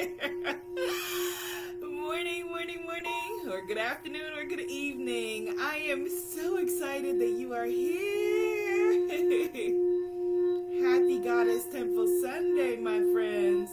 morning, 1.82 2.46
morning, 2.48 2.82
morning, 2.84 3.48
or 3.50 3.60
good 3.66 3.76
afternoon, 3.76 4.32
or 4.34 4.44
good 4.44 4.60
evening. 4.60 5.56
I 5.60 5.76
am 5.76 6.08
so 6.08 6.56
excited 6.56 7.20
that 7.20 7.28
you 7.28 7.52
are 7.52 7.66
here. 7.66 8.92
Happy 10.82 11.18
Goddess 11.18 11.64
Temple 11.66 12.06
Sunday, 12.22 12.78
my 12.78 13.00
friends. 13.12 13.68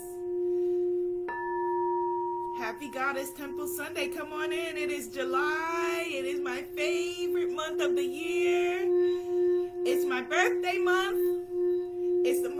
Happy 2.59 2.89
Goddess 2.89 3.31
Temple 3.31 3.67
Sunday. 3.67 4.09
Come 4.09 4.33
on 4.33 4.51
in. 4.51 4.75
It 4.75 4.91
is 4.91 5.07
July. 5.07 6.03
It 6.07 6.25
is 6.25 6.41
my 6.41 6.63
favorite 6.75 7.51
month 7.51 7.81
of 7.81 7.95
the 7.95 8.03
year. 8.03 8.81
It's 9.85 10.05
my 10.05 10.23
birthday 10.23 10.77
month. 10.77 11.36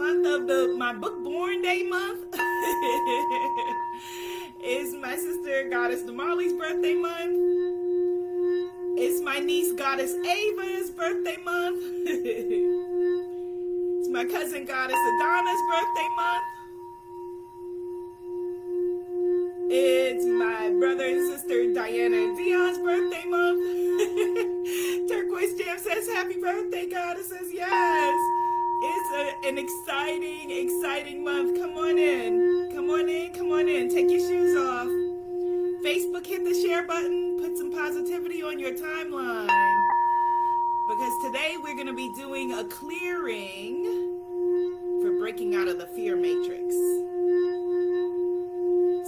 Month 0.08 0.26
of 0.26 0.48
the 0.48 0.74
my 0.78 0.94
book 0.94 1.22
born 1.22 1.62
day 1.62 1.84
month. 1.84 2.24
it's 4.62 4.94
my 4.94 5.18
sister 5.18 5.68
Goddess 5.70 6.04
Damali's 6.04 6.54
birthday 6.54 6.94
month. 6.94 7.36
It's 8.98 9.22
my 9.22 9.40
niece 9.40 9.74
Goddess 9.74 10.14
Ava's 10.14 10.92
birthday 10.92 11.36
month. 11.44 11.84
it's 12.06 14.08
my 14.08 14.24
cousin 14.24 14.64
Goddess 14.64 14.96
Adana's 14.96 15.62
birthday 15.74 16.08
month. 16.16 16.44
It's 19.70 20.26
my 20.26 20.70
brother 20.80 21.04
and 21.04 21.30
sister 21.34 21.74
Diana 21.74 22.16
and 22.16 22.38
Dion's 22.38 22.78
birthday 22.78 23.26
month. 23.28 23.60
Turquoise 25.10 25.56
Jam 25.56 25.78
says, 25.78 26.08
Happy 26.08 26.40
birthday, 26.40 26.88
Goddess 26.88 27.28
says, 27.28 27.52
Yes. 27.54 28.47
It's 28.80 29.12
a, 29.12 29.48
an 29.48 29.58
exciting, 29.58 30.52
exciting 30.52 31.24
month. 31.24 31.60
Come 31.60 31.78
on 31.78 31.98
in. 31.98 32.70
Come 32.72 32.92
on 32.92 33.10
in. 33.10 33.34
Come 33.34 33.52
on 33.52 33.68
in. 33.68 33.90
Take 33.90 34.10
your 34.12 34.20
shoes 34.20 34.56
off. 34.56 34.88
Facebook, 35.84 36.28
hit 36.28 36.44
the 36.44 36.54
share 36.54 36.86
button. 36.86 37.40
Put 37.40 37.58
some 37.58 37.72
positivity 37.72 38.44
on 38.44 38.60
your 38.60 38.74
timeline. 38.74 39.50
Because 40.88 41.14
today 41.24 41.56
we're 41.64 41.74
going 41.74 41.88
to 41.88 41.94
be 41.94 42.14
doing 42.14 42.54
a 42.54 42.66
clearing 42.66 43.84
for 45.02 45.18
breaking 45.18 45.56
out 45.56 45.68
of 45.68 45.80
the 45.80 45.88
fear 45.88 46.16
matrix. 46.16 46.76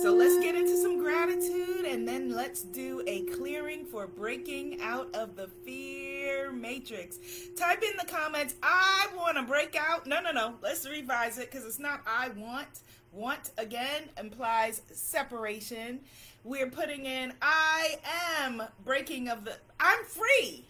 So 0.02 0.16
let's 0.16 0.39
get 0.39 0.56
into 0.56 0.78
some 0.78 0.98
gratitude 0.98 1.86
and 1.86 2.08
then 2.08 2.33
let's 2.33 2.64
do 2.64 3.04
a 3.06 3.22
clearing 3.23 3.86
for 3.86 4.08
breaking 4.08 4.81
out 4.81 5.14
of 5.14 5.36
the 5.36 5.48
fear 5.64 6.08
matrix. 6.52 7.17
Type 7.55 7.83
in 7.83 7.97
the 7.97 8.05
comments, 8.05 8.55
I 8.64 9.08
want 9.16 9.38
to 9.38 9.44
break 9.44 9.75
out. 9.75 10.08
No, 10.08 10.22
no, 10.22 10.31
no. 10.31 10.55
Let's 10.61 10.88
revise 10.88 11.38
it 11.38 11.52
because 11.52 11.66
it's 11.66 11.80
not 11.80 12.02
I 12.08 12.30
want. 12.30 12.81
Want 13.11 13.52
again 13.58 14.03
implies 14.19 14.81
separation. 14.92 16.02
We're 16.44 16.70
putting 16.70 17.05
in 17.05 17.33
I 17.42 17.97
am 18.39 18.64
breaking 18.86 19.30
of 19.30 19.45
the 19.45 19.58
I'm 19.80 20.03
free 20.05 20.66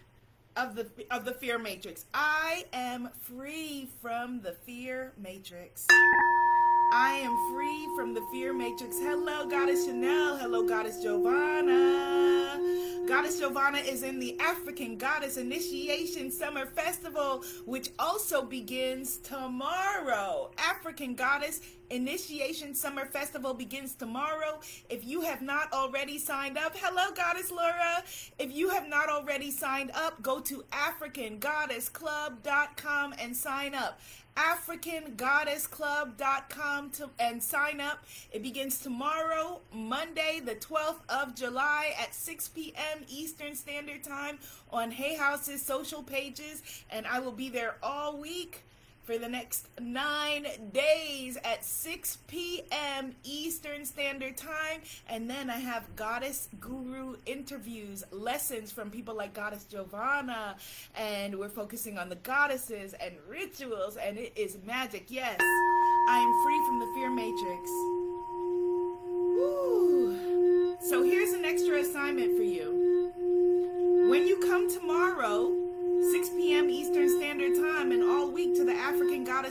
of 0.56 0.74
the 0.74 0.86
of 1.10 1.24
the 1.24 1.32
fear 1.32 1.58
matrix. 1.58 2.06
I 2.14 2.64
am 2.72 3.10
free 3.20 3.88
from 4.00 4.40
the 4.40 4.52
fear 4.52 5.12
matrix. 5.18 5.86
I 6.92 7.20
am 7.22 7.36
free 7.52 7.86
from 7.94 8.14
the 8.14 8.22
fear 8.32 8.52
matrix. 8.52 8.96
Hello, 8.98 9.48
Goddess 9.48 9.84
Chanel. 9.84 10.36
Hello, 10.38 10.66
Goddess 10.66 11.00
Giovanna. 11.00 12.58
Goddess 13.10 13.40
Giovanna 13.40 13.78
is 13.78 14.04
in 14.04 14.20
the 14.20 14.38
African 14.38 14.96
Goddess 14.96 15.36
Initiation 15.36 16.30
Summer 16.30 16.64
Festival, 16.64 17.42
which 17.64 17.90
also 17.98 18.40
begins 18.40 19.16
tomorrow. 19.18 20.52
African 20.56 21.16
Goddess 21.16 21.60
Initiation 21.90 22.74
Summer 22.74 23.04
Festival 23.04 23.52
begins 23.52 23.94
tomorrow. 23.94 24.60
If 24.88 25.04
you 25.04 25.20
have 25.22 25.42
not 25.42 25.72
already 25.72 26.18
signed 26.18 26.56
up, 26.56 26.76
hello, 26.76 27.10
Goddess 27.14 27.50
Laura. 27.50 28.04
If 28.38 28.54
you 28.54 28.68
have 28.70 28.88
not 28.88 29.08
already 29.08 29.50
signed 29.50 29.90
up, 29.94 30.22
go 30.22 30.38
to 30.40 30.64
AfricanGoddessClub.com 30.70 33.14
and 33.18 33.36
sign 33.36 33.74
up. 33.74 33.98
AfricanGoddessClub.com 34.36 36.90
to, 36.90 37.10
and 37.18 37.42
sign 37.42 37.80
up. 37.80 38.04
It 38.30 38.44
begins 38.44 38.78
tomorrow, 38.78 39.60
Monday, 39.74 40.40
the 40.44 40.54
12th 40.54 41.00
of 41.08 41.34
July 41.34 41.92
at 42.00 42.14
6 42.14 42.48
p.m. 42.50 43.04
Eastern 43.08 43.56
Standard 43.56 44.04
Time 44.04 44.38
on 44.70 44.92
Hay 44.92 45.16
House's 45.16 45.60
social 45.60 46.04
pages, 46.04 46.62
and 46.90 47.04
I 47.06 47.18
will 47.18 47.32
be 47.32 47.48
there 47.48 47.74
all 47.82 48.16
week 48.16 48.62
for 49.10 49.18
the 49.18 49.28
next 49.28 49.66
nine 49.80 50.46
days 50.72 51.36
at 51.42 51.64
6 51.64 52.18
p.m. 52.28 53.12
Eastern 53.24 53.84
Standard 53.84 54.36
Time. 54.36 54.82
And 55.08 55.28
then 55.28 55.50
I 55.50 55.56
have 55.56 55.96
Goddess 55.96 56.48
Guru 56.60 57.16
interviews, 57.26 58.04
lessons 58.12 58.70
from 58.70 58.88
people 58.88 59.16
like 59.16 59.34
Goddess 59.34 59.64
Giovanna. 59.64 60.54
And 60.94 61.36
we're 61.40 61.48
focusing 61.48 61.98
on 61.98 62.08
the 62.08 62.14
goddesses 62.16 62.94
and 63.00 63.16
rituals, 63.28 63.96
and 63.96 64.16
it 64.16 64.32
is 64.36 64.58
magic. 64.64 65.06
Yes, 65.08 65.40
I 65.40 66.18
am 66.18 66.32
free 66.44 66.60
from 66.68 66.78
the 66.78 66.86
fear 66.94 67.10
matrix. 67.10 67.68
Woo. 69.34 70.76
So 70.88 71.02
here's 71.02 71.32
an 71.32 71.44
extra 71.44 71.80
assignment 71.80 72.36
for 72.36 72.44
you. 72.44 72.79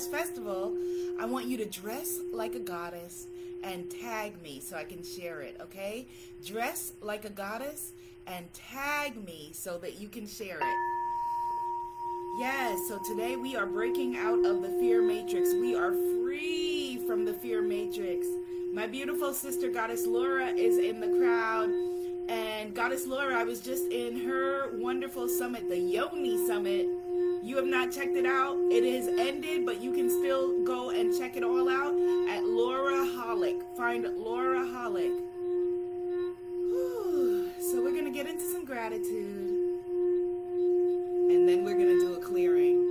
Festival, 0.07 0.75
I 1.19 1.25
want 1.25 1.47
you 1.47 1.57
to 1.57 1.65
dress 1.65 2.19
like 2.31 2.55
a 2.55 2.59
goddess 2.59 3.27
and 3.63 3.89
tag 3.89 4.41
me 4.41 4.59
so 4.59 4.77
I 4.77 4.83
can 4.83 5.03
share 5.03 5.41
it, 5.41 5.57
okay? 5.61 6.07
Dress 6.45 6.93
like 7.01 7.25
a 7.25 7.29
goddess 7.29 7.91
and 8.25 8.45
tag 8.53 9.23
me 9.25 9.51
so 9.53 9.77
that 9.79 9.99
you 9.99 10.07
can 10.07 10.27
share 10.27 10.57
it. 10.57 12.39
Yes, 12.39 12.87
so 12.87 12.99
today 13.09 13.35
we 13.35 13.55
are 13.55 13.65
breaking 13.65 14.15
out 14.15 14.45
of 14.45 14.61
the 14.61 14.69
fear 14.79 15.01
matrix. 15.01 15.53
We 15.53 15.75
are 15.75 15.91
free 15.91 17.03
from 17.05 17.25
the 17.25 17.33
fear 17.33 17.61
matrix. 17.61 18.25
My 18.73 18.87
beautiful 18.87 19.33
sister, 19.33 19.69
Goddess 19.69 20.05
Laura, 20.05 20.47
is 20.47 20.77
in 20.77 21.01
the 21.01 21.19
crowd. 21.19 21.69
And 22.29 22.73
Goddess 22.75 23.07
Laura, 23.07 23.35
I 23.35 23.43
was 23.43 23.59
just 23.59 23.91
in 23.91 24.21
her 24.25 24.77
wonderful 24.77 25.27
summit, 25.27 25.67
the 25.67 25.79
Yoni 25.79 26.37
Summit. 26.47 26.87
You 27.49 27.55
have 27.55 27.65
not 27.65 27.91
checked 27.91 28.15
it 28.15 28.27
out. 28.27 28.59
It 28.69 28.83
is 28.83 29.07
ended, 29.07 29.65
but 29.65 29.81
you 29.81 29.91
can 29.91 30.07
still 30.07 30.63
go 30.63 30.91
and 30.91 31.17
check 31.17 31.35
it 31.35 31.43
all 31.43 31.67
out 31.67 31.95
at 32.29 32.43
Laura 32.43 33.07
Holick. 33.07 33.59
Find 33.75 34.07
Laura 34.17 34.59
Holick. 34.59 35.09
So 37.59 37.83
we're 37.83 37.91
going 37.91 38.05
to 38.05 38.11
get 38.11 38.27
into 38.27 38.45
some 38.45 38.65
gratitude. 38.65 39.79
And 40.61 41.49
then 41.49 41.65
we're 41.65 41.73
going 41.73 41.87
to 41.87 41.99
do 41.99 42.13
a 42.13 42.19
clearing. 42.19 42.85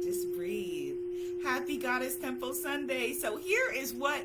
Just 0.02 0.32
breathe. 0.34 0.96
Happy 1.42 1.76
Goddess 1.76 2.16
Temple 2.16 2.54
Sunday. 2.54 3.12
So 3.12 3.36
here 3.36 3.70
is 3.76 3.92
what 3.92 4.24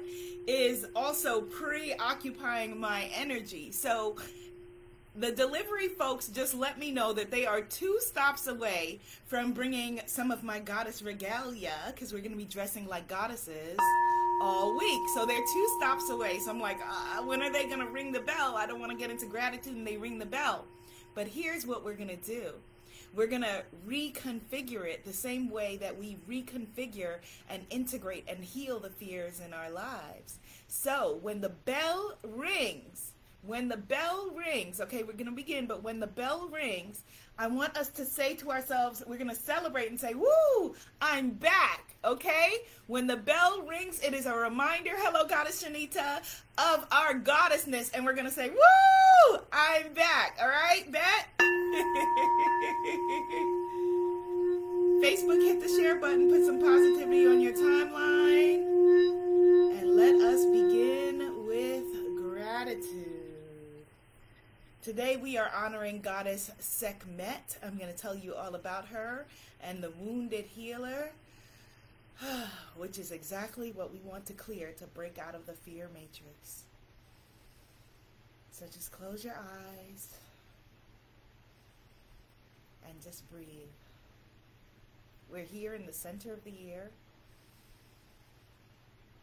is 0.50 0.88
also 0.96 1.42
preoccupying 1.42 2.80
my 2.80 3.08
energy. 3.14 3.72
So 3.72 4.16
the 5.16 5.32
delivery 5.32 5.90
folks 5.90 6.28
just 6.28 6.56
let 6.56 6.80
me 6.80 6.90
know 6.92 7.14
that 7.14 7.30
they 7.30 7.46
are 7.46 7.62
two 7.62 8.00
stops 8.02 8.48
away 8.48 9.00
from 9.28 9.54
bringing 9.54 10.02
some 10.08 10.32
of 10.32 10.44
my 10.44 10.60
goddess 10.60 11.04
regalia 11.04 11.76
because 11.94 12.12
we're 12.12 12.22
going 12.22 12.32
to 12.32 12.38
be 12.38 12.46
dressing 12.46 12.88
like 12.88 13.08
goddesses 13.08 13.78
all 14.42 14.76
week. 14.76 15.02
So 15.14 15.24
they're 15.28 15.38
two 15.38 15.78
stops 15.80 16.10
away. 16.10 16.40
So 16.40 16.50
I'm 16.50 16.60
like, 16.60 16.80
uh, 16.82 17.22
when 17.22 17.44
are 17.44 17.52
they 17.52 17.68
going 17.68 17.86
to 17.86 17.92
ring 17.92 18.12
the 18.12 18.22
bell? 18.22 18.56
I 18.58 18.66
don't 18.66 18.80
want 18.80 18.92
to 18.92 18.98
get 18.98 19.12
into 19.12 19.28
gratitude 19.28 19.76
and 19.76 19.86
they 19.86 19.98
ring 19.98 20.18
the 20.18 20.26
bell. 20.26 20.66
But 21.14 21.28
here's 21.28 21.68
what 21.68 21.86
we're 21.86 21.94
going 21.94 22.10
to 22.10 22.16
do. 22.16 22.54
We're 23.16 23.28
going 23.28 23.42
to 23.42 23.64
reconfigure 23.88 24.86
it 24.86 25.06
the 25.06 25.14
same 25.14 25.50
way 25.50 25.78
that 25.78 25.98
we 25.98 26.18
reconfigure 26.30 27.18
and 27.50 27.66
integrate 27.70 28.26
and 28.28 28.44
heal 28.44 28.80
the 28.80 28.90
fears 28.90 29.42
in 29.46 29.54
our 29.54 29.70
lives. 29.70 30.40
So 30.68 31.20
when 31.22 31.42
the 31.42 31.50
bell 31.50 32.18
rings, 32.24 33.14
when 33.42 33.68
the 33.68 33.78
bell 33.78 34.32
rings, 34.36 34.82
okay, 34.82 35.04
we're 35.04 35.14
going 35.14 35.26
to 35.26 35.32
begin, 35.32 35.66
but 35.66 35.84
when 35.84 36.00
the 36.00 36.08
bell 36.08 36.50
rings, 36.52 37.04
I 37.38 37.48
want 37.48 37.78
us 37.78 37.88
to 37.92 38.06
say 38.06 38.36
to 38.36 38.52
ourselves, 38.52 39.02
we're 39.08 39.18
going 39.18 39.30
to 39.30 39.36
celebrate 39.36 39.90
and 39.90 40.00
say, 40.00 40.14
Woo, 40.14 40.76
I'm 41.02 41.30
back, 41.32 41.96
okay? 42.04 42.56
When 42.88 43.08
the 43.08 43.16
bell 43.16 43.62
rings, 43.62 44.02
it 44.04 44.14
is 44.14 44.26
a 44.26 44.36
reminder, 44.36 44.92
hello, 44.96 45.26
Goddess 45.26 45.64
Shanita, 45.64 46.18
of 46.58 46.86
our 46.92 47.14
goddessness. 47.14 47.92
And 47.94 48.06
we're 48.06 48.14
going 48.14 48.28
to 48.28 48.32
say, 48.32 48.50
Woo, 48.50 49.40
I'm 49.54 49.94
back, 49.94 50.38
all 50.42 50.50
right? 50.50 50.84
Bet? 50.92 51.39
Facebook, 55.04 55.44
hit 55.44 55.62
the 55.62 55.68
share 55.68 55.98
button, 55.98 56.32
put 56.32 56.44
some 56.44 56.60
positivity 56.60 57.28
on 57.28 57.40
your 57.40 57.54
timeline, 57.54 58.66
and 59.78 59.96
let 59.96 60.16
us 60.16 60.46
begin 60.46 61.46
with 61.46 61.86
gratitude. 62.18 63.86
today 64.82 65.18
we 65.18 65.38
are 65.38 65.52
honoring 65.56 66.02
goddess 66.02 66.50
Sekhmet. 66.60 67.60
I'm 67.64 67.78
going 67.78 67.94
to 67.94 67.98
tell 67.98 68.16
you 68.16 68.34
all 68.34 68.56
about 68.56 68.88
her 68.88 69.28
and 69.62 69.84
the 69.84 69.92
wounded 69.92 70.46
healer, 70.46 71.12
which 72.78 72.98
is 72.98 73.12
exactly 73.12 73.72
what 73.74 73.94
we 73.94 74.00
want 74.00 74.26
to 74.26 74.34
clear 74.34 74.72
to 74.80 74.88
break 74.88 75.20
out 75.20 75.36
of 75.36 75.46
the 75.46 75.54
fear 75.54 75.88
matrix. 75.94 76.64
So 78.50 78.66
just 78.74 78.92
close 78.92 79.24
your 79.24 79.36
eyes 79.36 80.16
and 82.90 83.02
just 83.02 83.30
breathe. 83.32 83.48
We're 85.32 85.44
here 85.44 85.74
in 85.74 85.86
the 85.86 85.94
center 85.94 86.34
of 86.34 86.44
the 86.44 86.52
year, 86.52 86.90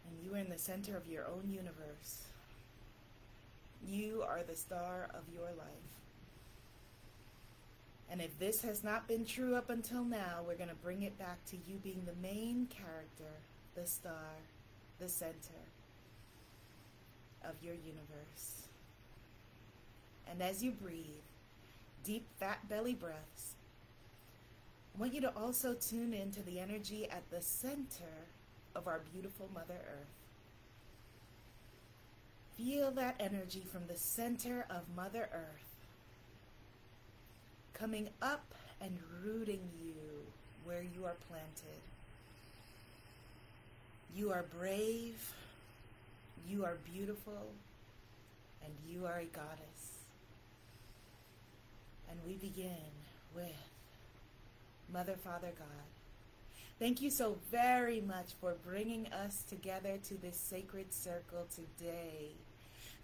and 0.08 0.24
you 0.24 0.34
are 0.34 0.38
in 0.38 0.50
the 0.50 0.58
center 0.58 0.96
of 0.96 1.08
your 1.08 1.26
own 1.26 1.50
universe. 1.50 2.22
You 3.86 4.24
are 4.26 4.42
the 4.46 4.56
star 4.56 5.08
of 5.12 5.22
your 5.34 5.48
life. 5.56 5.96
And 8.10 8.20
if 8.20 8.38
this 8.38 8.62
has 8.62 8.84
not 8.84 9.08
been 9.08 9.24
true 9.24 9.56
up 9.56 9.68
until 9.68 10.04
now, 10.04 10.44
we're 10.46 10.54
going 10.54 10.70
to 10.70 10.76
bring 10.76 11.02
it 11.02 11.18
back 11.18 11.44
to 11.46 11.56
you 11.56 11.78
being 11.82 12.02
the 12.06 12.14
main 12.22 12.68
character, 12.68 13.32
the 13.74 13.86
star, 13.86 14.38
the 15.00 15.08
center 15.08 15.66
of 17.44 17.54
your 17.62 17.74
universe. 17.74 18.68
And 20.30 20.40
as 20.40 20.62
you 20.62 20.70
breathe, 20.70 21.04
deep 22.04 22.26
fat 22.38 22.68
belly 22.68 22.94
breaths, 22.94 23.55
I 24.96 24.98
want 24.98 25.12
you 25.12 25.20
to 25.20 25.36
also 25.36 25.74
tune 25.74 26.14
into 26.14 26.40
the 26.40 26.58
energy 26.58 27.06
at 27.10 27.28
the 27.30 27.42
center 27.42 28.24
of 28.74 28.86
our 28.86 29.02
beautiful 29.12 29.50
Mother 29.52 29.74
Earth. 29.74 30.08
Feel 32.56 32.90
that 32.92 33.16
energy 33.20 33.62
from 33.70 33.82
the 33.88 33.96
center 33.98 34.64
of 34.70 34.84
Mother 34.96 35.28
Earth 35.34 35.76
coming 37.74 38.08
up 38.22 38.54
and 38.80 38.96
rooting 39.22 39.68
you 39.78 39.92
where 40.64 40.82
you 40.82 41.04
are 41.04 41.16
planted. 41.28 41.82
You 44.14 44.32
are 44.32 44.46
brave, 44.58 45.34
you 46.48 46.64
are 46.64 46.78
beautiful, 46.90 47.52
and 48.64 48.72
you 48.88 49.04
are 49.04 49.18
a 49.18 49.26
goddess. 49.26 50.06
And 52.10 52.18
we 52.26 52.36
begin 52.36 52.80
with 53.34 53.52
Mother, 54.92 55.16
Father, 55.22 55.52
God. 55.58 55.66
Thank 56.78 57.00
you 57.00 57.10
so 57.10 57.38
very 57.50 58.00
much 58.00 58.34
for 58.40 58.54
bringing 58.64 59.06
us 59.12 59.42
together 59.48 59.98
to 60.08 60.14
this 60.14 60.36
sacred 60.36 60.92
circle 60.92 61.46
today. 61.54 62.32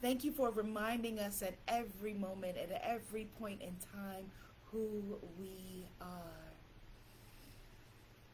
Thank 0.03 0.25
you 0.25 0.33
for 0.33 0.51
reminding 0.51 1.19
us 1.19 1.43
at 1.43 1.55
every 1.69 2.13
moment, 2.13 2.59
at 2.59 2.83
every 2.85 3.27
point 3.39 3.63
in 3.63 3.77
time, 3.95 4.27
who 4.71 5.19
we 5.39 5.87
are. 6.01 6.53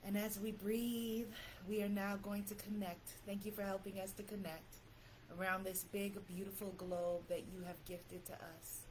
And 0.04 0.16
as 0.16 0.40
we 0.40 0.52
breathe, 0.52 1.28
we 1.68 1.82
are 1.82 1.88
now 1.88 2.16
going 2.16 2.44
to 2.44 2.54
connect. 2.54 3.10
Thank 3.26 3.44
you 3.44 3.52
for 3.52 3.62
helping 3.62 4.00
us 4.00 4.12
to 4.12 4.22
connect 4.22 4.76
around 5.38 5.64
this 5.64 5.84
big, 5.92 6.26
beautiful 6.26 6.74
globe 6.78 7.22
that 7.28 7.44
you 7.52 7.62
have 7.66 7.84
gifted 7.84 8.24
to 8.26 8.32
us. 8.32 8.87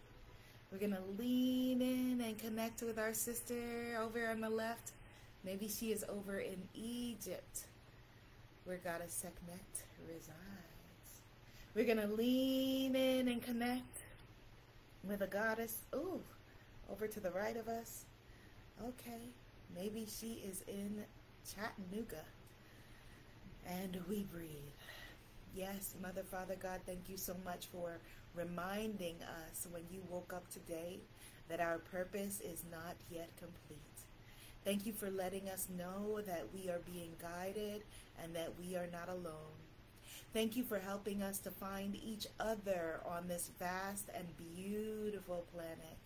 We're 0.72 0.80
going 0.80 0.92
to 0.92 1.22
lean 1.22 1.82
in 1.82 2.22
and 2.22 2.38
connect 2.38 2.82
with 2.82 3.00
our 3.00 3.14
sister 3.14 3.98
over 4.02 4.28
on 4.28 4.42
the 4.42 4.50
left. 4.50 4.92
Maybe 5.46 5.70
she 5.70 5.94
is 5.94 6.04
over 6.10 6.40
in 6.40 6.68
Egypt, 6.74 7.62
where 8.66 8.78
Goddess 8.78 9.14
Sekhmet 9.14 9.86
resides. 10.06 10.34
We're 11.74 11.86
going 11.86 12.06
to 12.06 12.14
lean 12.14 12.96
in 12.98 13.30
and 13.30 13.42
connect 13.42 14.00
with 15.06 15.22
a 15.22 15.28
goddess. 15.28 15.78
Ooh, 15.96 16.20
over 16.92 17.08
to 17.08 17.20
the 17.22 17.32
right 17.32 17.56
of 17.56 17.70
us. 17.70 18.04
Okay, 18.84 19.30
maybe 19.74 20.06
she 20.06 20.44
is 20.46 20.64
in 20.68 21.06
Chattanooga. 21.50 22.26
And 23.66 24.02
we 24.10 24.24
breathe. 24.24 24.50
Yes, 25.58 25.96
Mother, 26.00 26.22
Father, 26.22 26.54
God, 26.62 26.82
thank 26.86 27.10
you 27.10 27.18
so 27.18 27.36
much 27.44 27.66
for 27.72 27.98
reminding 28.36 29.16
us 29.24 29.66
when 29.72 29.82
you 29.92 30.02
woke 30.08 30.32
up 30.32 30.48
today 30.52 31.00
that 31.50 31.60
our 31.60 31.80
purpose 31.80 32.42
is 32.42 32.64
not 32.70 32.96
yet 33.10 33.32
complete. 33.40 33.80
Thank 34.64 34.86
you 34.86 34.94
for 34.94 35.10
letting 35.10 35.50
us 35.50 35.68
know 35.76 36.22
that 36.22 36.44
we 36.54 36.70
are 36.70 36.82
being 36.86 37.10
guided 37.20 37.82
and 38.24 38.36
that 38.36 38.54
we 38.60 38.76
are 38.76 38.86
not 38.92 39.10
alone. 39.10 39.58
Thank 40.32 40.56
you 40.56 40.64
for 40.64 40.78
helping 40.78 41.24
us 41.24 41.40
to 41.40 41.50
find 41.50 41.96
each 41.96 42.28
other 42.40 43.02
on 43.04 43.28
this 43.28 43.50
vast 43.58 44.10
and 44.14 44.28
beautiful 44.56 45.44
planet. 45.52 45.98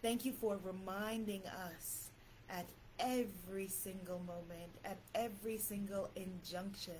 Thank 0.00 0.24
you 0.24 0.32
for 0.32 0.58
reminding 0.64 1.42
us 1.68 2.08
at 2.48 2.64
every 2.98 3.68
single 3.68 4.20
moment, 4.20 4.72
at 4.86 4.96
every 5.14 5.58
single 5.58 6.08
injunction, 6.16 6.94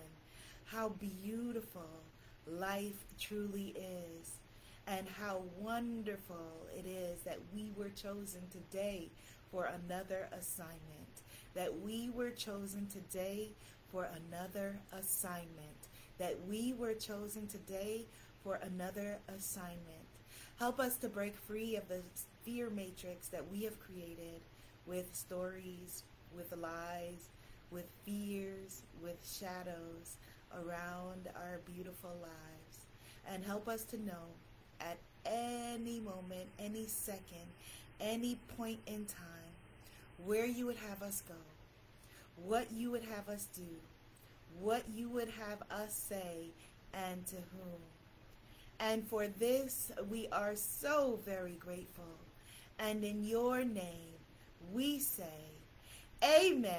how 0.70 0.90
beautiful 0.90 1.88
life 2.46 3.05
truly 3.19 3.75
is 3.76 4.32
and 4.87 5.06
how 5.08 5.43
wonderful 5.58 6.67
it 6.76 6.87
is 6.87 7.20
that 7.22 7.38
we 7.55 7.72
were 7.76 7.90
chosen 7.90 8.43
today 8.50 9.08
for 9.50 9.64
another 9.64 10.28
assignment. 10.32 11.22
That 11.55 11.81
we 11.81 12.11
were 12.11 12.31
chosen 12.31 12.87
today 12.87 13.49
for 13.90 14.08
another 14.28 14.78
assignment 14.93 15.88
that 16.20 16.37
we 16.46 16.75
were 16.75 16.93
chosen 16.93 17.46
today 17.46 18.05
for 18.44 18.56
another 18.56 19.19
assignment. 19.34 20.06
Help 20.58 20.78
us 20.78 20.96
to 20.99 21.08
break 21.08 21.34
free 21.34 21.76
of 21.76 21.88
the 21.88 22.02
fear 22.44 22.69
matrix 22.69 23.28
that 23.28 23.50
we 23.50 23.62
have 23.62 23.81
created 23.81 24.43
with 24.87 25.14
stories, 25.14 26.05
with 26.37 26.55
lies, 26.55 27.31
with 27.70 27.87
fears, 28.05 28.82
with 29.02 29.16
shadows 29.26 30.19
around 30.55 31.29
our 31.35 31.61
beautiful 31.64 32.17
lives. 32.20 32.87
And 33.32 33.44
help 33.44 33.69
us 33.69 33.85
to 33.85 34.02
know 34.02 34.35
at 34.81 34.99
any 35.25 36.00
moment, 36.00 36.49
any 36.58 36.87
second, 36.87 37.47
any 38.00 38.37
point 38.56 38.81
in 38.87 39.05
time, 39.05 39.52
where 40.25 40.47
you 40.47 40.67
would 40.67 40.76
have 40.88 41.02
us 41.02 41.23
go, 41.29 41.35
what 42.47 42.70
you 42.73 42.91
would 42.91 43.05
have 43.05 43.29
us 43.29 43.47
do, 43.55 43.62
what 44.61 44.82
you 44.94 45.08
would 45.08 45.29
have 45.29 45.62
us 45.70 45.94
say 45.94 46.49
and 46.94 47.26
to 47.26 47.37
whom. 47.37 47.81
And 48.81 49.06
for 49.06 49.29
this, 49.29 49.93
we 50.11 50.26
are 50.32 50.56
so 50.56 51.20
very 51.25 51.56
grateful. 51.61 52.05
And 52.79 53.05
in 53.05 53.25
your 53.25 53.62
name, 53.62 54.17
we 54.73 54.99
say, 54.99 55.50
Amen. 56.22 56.74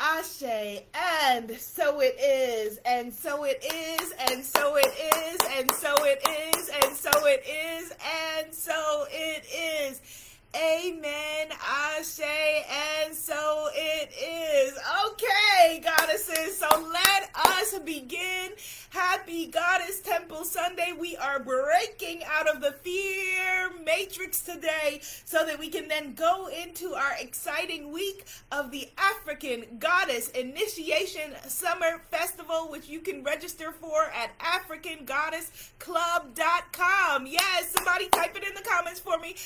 Ashe, 0.00 0.84
and 0.94 1.50
so 1.58 2.00
it 2.00 2.16
is, 2.20 2.78
and 2.86 3.12
so 3.12 3.44
it 3.44 3.64
is, 3.64 4.12
and 4.30 4.44
so 4.44 4.76
it 4.76 4.86
is, 4.86 5.40
and 5.58 5.70
so 5.72 5.94
it 6.04 6.20
is, 6.28 6.70
and 6.84 6.96
so 6.96 7.10
it 7.26 7.42
is, 7.44 7.92
and 8.40 8.54
so 8.54 9.06
it 9.10 9.44
is. 9.90 10.27
Amen, 10.56 11.48
I 11.60 12.00
say, 12.02 12.64
and 13.04 13.14
so 13.14 13.68
it 13.74 14.10
is. 14.18 14.72
Okay, 15.06 15.80
goddesses, 15.80 16.56
so 16.56 16.66
let 16.90 17.30
us 17.34 17.78
begin. 17.80 18.52
Happy 18.88 19.46
Goddess 19.46 20.00
Temple 20.00 20.44
Sunday. 20.44 20.94
We 20.98 21.18
are 21.18 21.38
breaking 21.38 22.22
out 22.24 22.48
of 22.48 22.62
the 22.62 22.72
fear 22.82 23.70
matrix 23.84 24.40
today 24.40 25.00
so 25.02 25.44
that 25.44 25.58
we 25.58 25.68
can 25.68 25.86
then 25.88 26.14
go 26.14 26.48
into 26.48 26.94
our 26.94 27.12
exciting 27.20 27.92
week 27.92 28.24
of 28.50 28.70
the 28.70 28.88
African 28.96 29.66
Goddess 29.78 30.30
Initiation 30.30 31.34
Summer 31.46 32.00
Festival, 32.10 32.70
which 32.70 32.88
you 32.88 33.00
can 33.00 33.22
register 33.22 33.72
for 33.72 34.04
at 34.04 34.30
AfricanGoddessClub.com. 34.38 37.26
Yes, 37.26 37.74
somebody 37.76 38.08
type 38.08 38.34
it 38.36 38.48
in 38.48 38.54
the 38.54 38.62
comments 38.62 39.00
for 39.00 39.18
me. 39.18 39.36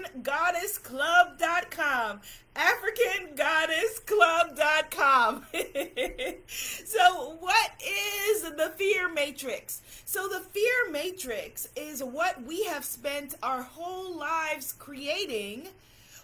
AfricanGoddessClub.com. 0.00 2.20
AfricanGoddessClub.com. 2.56 5.46
so, 6.46 7.36
what 7.40 7.70
is 7.86 8.42
the 8.42 8.72
fear 8.76 9.08
matrix? 9.12 9.82
So, 10.04 10.28
the 10.28 10.40
fear 10.40 10.90
matrix 10.90 11.68
is 11.76 12.02
what 12.02 12.42
we 12.44 12.64
have 12.64 12.84
spent 12.84 13.36
our 13.42 13.62
whole 13.62 14.16
lives 14.16 14.72
creating 14.72 15.68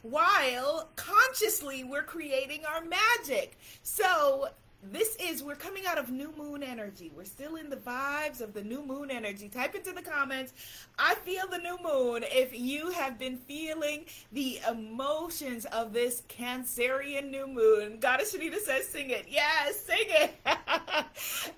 while 0.03 0.89
consciously 0.97 1.85
we're 1.85 2.03
creating 2.03 2.65
our 2.65 2.83
magic. 2.85 3.57
So, 3.83 4.49
this 4.93 5.17
is 5.17 5.43
we're 5.43 5.55
coming 5.55 5.85
out 5.87 5.99
of 5.99 6.11
new 6.11 6.33
moon 6.37 6.63
energy. 6.63 7.13
We're 7.15 7.25
still 7.25 7.57
in 7.57 7.71
the 7.71 7.77
vibes 7.77 8.41
of 8.41 8.53
the 8.55 8.63
new 8.63 8.85
moon 8.85 9.11
energy. 9.11 9.49
Type 9.49 9.75
into 9.75 9.93
the 9.93 10.03
comments, 10.03 10.53
I 10.99 11.15
feel 11.17 11.47
the 11.49 11.59
new 11.59 11.79
moon. 11.83 12.25
If 12.27 12.59
you 12.59 12.91
have 12.91 13.19
been 13.19 13.39
feeling 13.39 14.07
the 14.33 14.61
emotions 14.71 15.65
of 15.67 15.93
this 15.93 16.23
Cancerian 16.29 17.31
new 17.31 17.47
moon, 17.47 17.99
Goddess 18.01 18.35
Shanita 18.35 18.59
says, 18.59 18.89
sing 18.89 19.11
it. 19.11 19.27
Yes, 19.29 19.81
sing 19.81 20.07
it. 20.09 20.35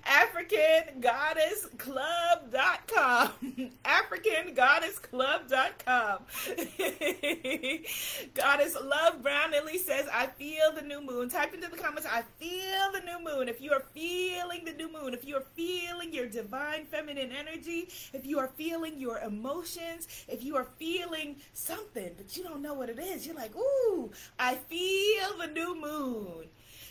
African 0.05 0.99
Goddess 0.99 1.67
Club.com. 1.77 3.31
African 3.85 4.53
Goddess 4.53 4.99
Club.com. 4.99 6.19
Goddess 8.33 8.77
Love 8.83 9.21
Brown 9.21 9.51
Lily 9.51 9.77
says, 9.77 10.07
I 10.13 10.27
feel 10.27 10.71
the 10.75 10.81
new 10.81 11.01
moon. 11.01 11.29
Type 11.29 11.53
into 11.53 11.69
the 11.69 11.77
comments, 11.77 12.07
I 12.11 12.23
feel 12.37 12.91
the 12.93 13.01
new 13.01 13.18
moon. 13.23 13.49
If 13.49 13.61
you 13.61 13.71
are 13.71 13.83
feeling 13.93 14.65
the 14.65 14.73
new 14.73 14.91
moon, 14.91 15.13
if 15.13 15.25
you 15.25 15.35
are 15.37 15.45
feeling 15.55 16.13
your 16.13 16.27
divine 16.27 16.85
feminine 16.85 17.31
energy, 17.31 17.89
if 18.13 18.25
you 18.25 18.39
are 18.39 18.49
feeling 18.55 18.99
your 18.99 19.19
emotions, 19.19 20.07
if 20.27 20.43
you 20.43 20.55
are 20.55 20.67
feeling 20.77 21.37
something, 21.53 22.11
but 22.17 22.35
you 22.35 22.43
don't 22.43 22.61
know 22.61 22.73
what 22.73 22.89
it 22.89 22.99
is, 22.99 23.25
you're 23.25 23.35
like, 23.35 23.55
ooh, 23.55 24.11
I 24.37 24.55
feel 24.55 25.37
the 25.37 25.47
new 25.47 25.79
moon. 25.79 26.45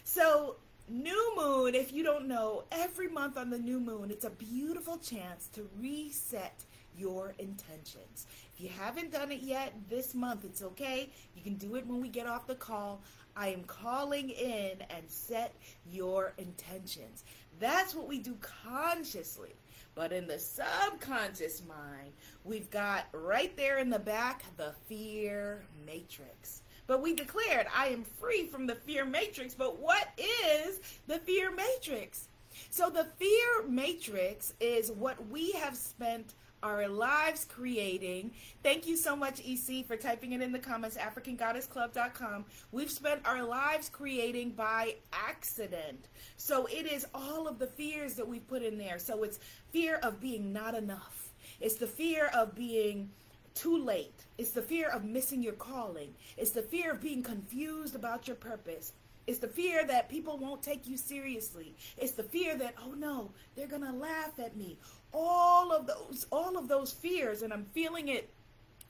So, 0.04 0.56
new 0.88 1.36
moon, 1.36 1.74
if 1.74 1.92
you 1.92 2.02
don't 2.02 2.26
know, 2.26 2.64
every 2.72 3.08
month 3.08 3.36
on 3.36 3.50
the 3.50 3.58
new 3.58 3.80
moon, 3.80 4.10
it's 4.10 4.24
a 4.24 4.30
beautiful 4.30 4.98
chance 4.98 5.48
to 5.54 5.68
reset 5.78 6.64
your 6.96 7.34
intentions. 7.38 8.26
If 8.54 8.60
you 8.60 8.70
haven't 8.70 9.12
done 9.12 9.30
it 9.30 9.40
yet 9.40 9.72
this 9.88 10.14
month, 10.14 10.44
it's 10.44 10.62
okay. 10.62 11.10
You 11.34 11.42
can 11.42 11.54
do 11.54 11.76
it 11.76 11.86
when 11.86 12.00
we 12.00 12.08
get 12.08 12.26
off 12.26 12.46
the 12.46 12.54
call. 12.54 13.02
I 13.38 13.48
am 13.48 13.62
calling 13.64 14.30
in 14.30 14.82
and 14.90 15.04
set 15.06 15.54
your 15.88 16.34
intentions. 16.38 17.22
That's 17.60 17.94
what 17.94 18.08
we 18.08 18.18
do 18.18 18.36
consciously. 18.40 19.54
But 19.94 20.12
in 20.12 20.26
the 20.26 20.40
subconscious 20.40 21.62
mind, 21.66 22.12
we've 22.42 22.68
got 22.70 23.06
right 23.12 23.56
there 23.56 23.78
in 23.78 23.90
the 23.90 23.98
back 24.00 24.42
the 24.56 24.74
fear 24.88 25.64
matrix. 25.86 26.62
But 26.88 27.00
we 27.00 27.14
declared, 27.14 27.66
I 27.74 27.88
am 27.88 28.02
free 28.02 28.46
from 28.46 28.66
the 28.66 28.74
fear 28.74 29.04
matrix. 29.04 29.54
But 29.54 29.78
what 29.78 30.08
is 30.18 30.80
the 31.06 31.18
fear 31.18 31.54
matrix? 31.54 32.28
So, 32.70 32.90
the 32.90 33.06
fear 33.18 33.68
matrix 33.68 34.52
is 34.58 34.90
what 34.90 35.28
we 35.28 35.52
have 35.52 35.76
spent 35.76 36.34
our 36.62 36.88
lives 36.88 37.44
creating. 37.44 38.32
Thank 38.62 38.86
you 38.86 38.96
so 38.96 39.14
much, 39.14 39.40
EC, 39.40 39.86
for 39.86 39.96
typing 39.96 40.32
it 40.32 40.42
in 40.42 40.52
the 40.52 40.58
comments, 40.58 40.96
AfricanGoddessClub.com. 40.96 42.44
We've 42.72 42.90
spent 42.90 43.26
our 43.26 43.42
lives 43.42 43.88
creating 43.88 44.50
by 44.50 44.96
accident. 45.12 46.08
So 46.36 46.66
it 46.66 46.86
is 46.86 47.06
all 47.14 47.46
of 47.46 47.58
the 47.58 47.66
fears 47.66 48.14
that 48.14 48.26
we 48.26 48.40
put 48.40 48.62
in 48.62 48.78
there. 48.78 48.98
So 48.98 49.22
it's 49.22 49.38
fear 49.72 49.96
of 49.96 50.20
being 50.20 50.52
not 50.52 50.74
enough, 50.74 51.30
it's 51.60 51.76
the 51.76 51.86
fear 51.86 52.30
of 52.34 52.54
being 52.54 53.10
too 53.54 53.82
late, 53.82 54.24
it's 54.36 54.52
the 54.52 54.62
fear 54.62 54.88
of 54.88 55.04
missing 55.04 55.42
your 55.42 55.54
calling, 55.54 56.14
it's 56.36 56.50
the 56.50 56.62
fear 56.62 56.92
of 56.92 57.00
being 57.00 57.22
confused 57.22 57.94
about 57.94 58.26
your 58.26 58.36
purpose. 58.36 58.92
It's 59.28 59.38
the 59.38 59.46
fear 59.46 59.86
that 59.86 60.08
people 60.08 60.38
won't 60.38 60.62
take 60.62 60.88
you 60.88 60.96
seriously. 60.96 61.76
It's 61.96 62.12
the 62.12 62.24
fear 62.24 62.56
that, 62.56 62.74
oh 62.84 62.94
no, 62.94 63.30
they're 63.54 63.68
going 63.68 63.84
to 63.84 63.92
laugh 63.92 64.40
at 64.40 64.56
me 64.56 64.78
all 65.12 65.72
of 65.72 65.86
those 65.86 66.26
all 66.30 66.58
of 66.58 66.68
those 66.68 66.92
fears 66.92 67.42
and 67.42 67.52
I'm 67.52 67.64
feeling 67.72 68.08
it 68.08 68.28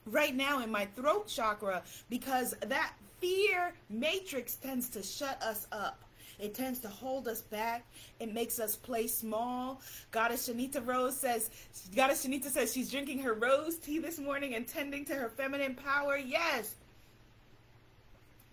right 0.05 0.35
now 0.35 0.61
in 0.61 0.71
my 0.71 0.85
throat 0.85 1.27
chakra 1.27 1.83
because 2.09 2.53
that 2.67 2.93
fear 3.19 3.73
matrix 3.89 4.55
tends 4.55 4.89
to 4.89 5.03
shut 5.03 5.41
us 5.41 5.67
up. 5.71 6.03
It 6.39 6.53
tends 6.53 6.79
to 6.79 6.87
hold 6.87 7.27
us 7.27 7.41
back. 7.41 7.85
It 8.21 8.33
makes 8.33 8.59
us 8.59 8.77
play 8.77 9.07
small. 9.07 9.81
Goddess 10.11 10.47
Shanita 10.47 10.85
Rose 10.85 11.17
says, 11.17 11.49
Goddess 11.93 12.25
Shanita 12.25 12.45
says 12.45 12.73
she's 12.73 12.89
drinking 12.89 13.19
her 13.19 13.33
rose 13.33 13.75
tea 13.77 13.99
this 13.99 14.19
morning 14.19 14.55
and 14.55 14.65
tending 14.65 15.03
to 15.05 15.15
her 15.15 15.29
feminine 15.29 15.75
power. 15.75 16.17
Yes. 16.17 16.75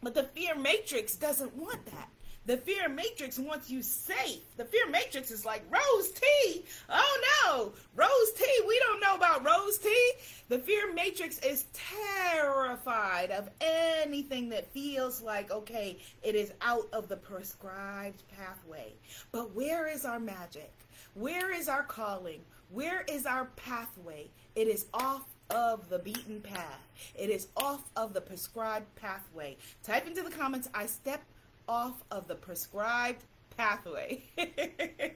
But 0.06 0.14
the 0.14 0.22
fear 0.22 0.54
matrix 0.54 1.16
doesn't 1.16 1.52
want 1.56 1.84
that. 1.86 2.08
The 2.44 2.58
fear 2.58 2.88
matrix 2.88 3.40
wants 3.40 3.68
you 3.68 3.82
safe. 3.82 4.38
The 4.56 4.64
fear 4.64 4.88
matrix 4.88 5.32
is 5.32 5.44
like 5.44 5.64
rose 5.68 6.12
tea. 6.12 6.64
Oh 6.88 7.22
no, 7.44 7.72
rose 7.96 8.32
tea. 8.36 8.60
We 8.68 8.78
don't 8.78 9.00
know 9.00 9.16
about 9.16 9.44
rose 9.44 9.78
tea. 9.78 10.12
The 10.48 10.60
fear 10.60 10.94
matrix 10.94 11.40
is 11.40 11.64
terrified 11.72 13.32
of 13.32 13.50
anything 13.60 14.48
that 14.50 14.72
feels 14.72 15.20
like, 15.22 15.50
okay, 15.50 15.98
it 16.22 16.36
is 16.36 16.52
out 16.62 16.86
of 16.92 17.08
the 17.08 17.16
prescribed 17.16 18.22
pathway. 18.36 18.94
But 19.32 19.56
where 19.56 19.88
is 19.88 20.04
our 20.04 20.20
magic? 20.20 20.72
Where 21.14 21.52
is 21.52 21.68
our 21.68 21.82
calling? 21.82 22.42
Where 22.70 23.04
is 23.08 23.26
our 23.26 23.46
pathway? 23.56 24.30
It 24.54 24.68
is 24.68 24.86
off 24.94 25.24
of 25.50 25.88
the 25.88 25.98
beaten 25.98 26.40
path. 26.40 26.80
It 27.14 27.30
is 27.30 27.48
off 27.56 27.82
of 27.96 28.14
the 28.14 28.20
prescribed 28.20 28.94
pathway. 28.96 29.56
Type 29.82 30.06
into 30.06 30.22
the 30.22 30.30
comments, 30.30 30.68
I 30.74 30.86
step 30.86 31.22
off 31.68 32.02
of 32.10 32.28
the 32.28 32.34
prescribed 32.34 33.24
pathway. 33.56 34.22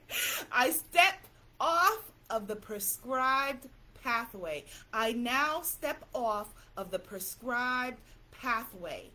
I 0.52 0.70
step 0.70 1.26
off 1.60 2.10
of 2.28 2.46
the 2.46 2.56
prescribed 2.56 3.68
pathway. 4.02 4.64
I 4.92 5.12
now 5.12 5.62
step 5.62 6.04
off 6.14 6.54
of 6.76 6.90
the 6.90 6.98
prescribed 6.98 8.00
pathway. 8.30 9.10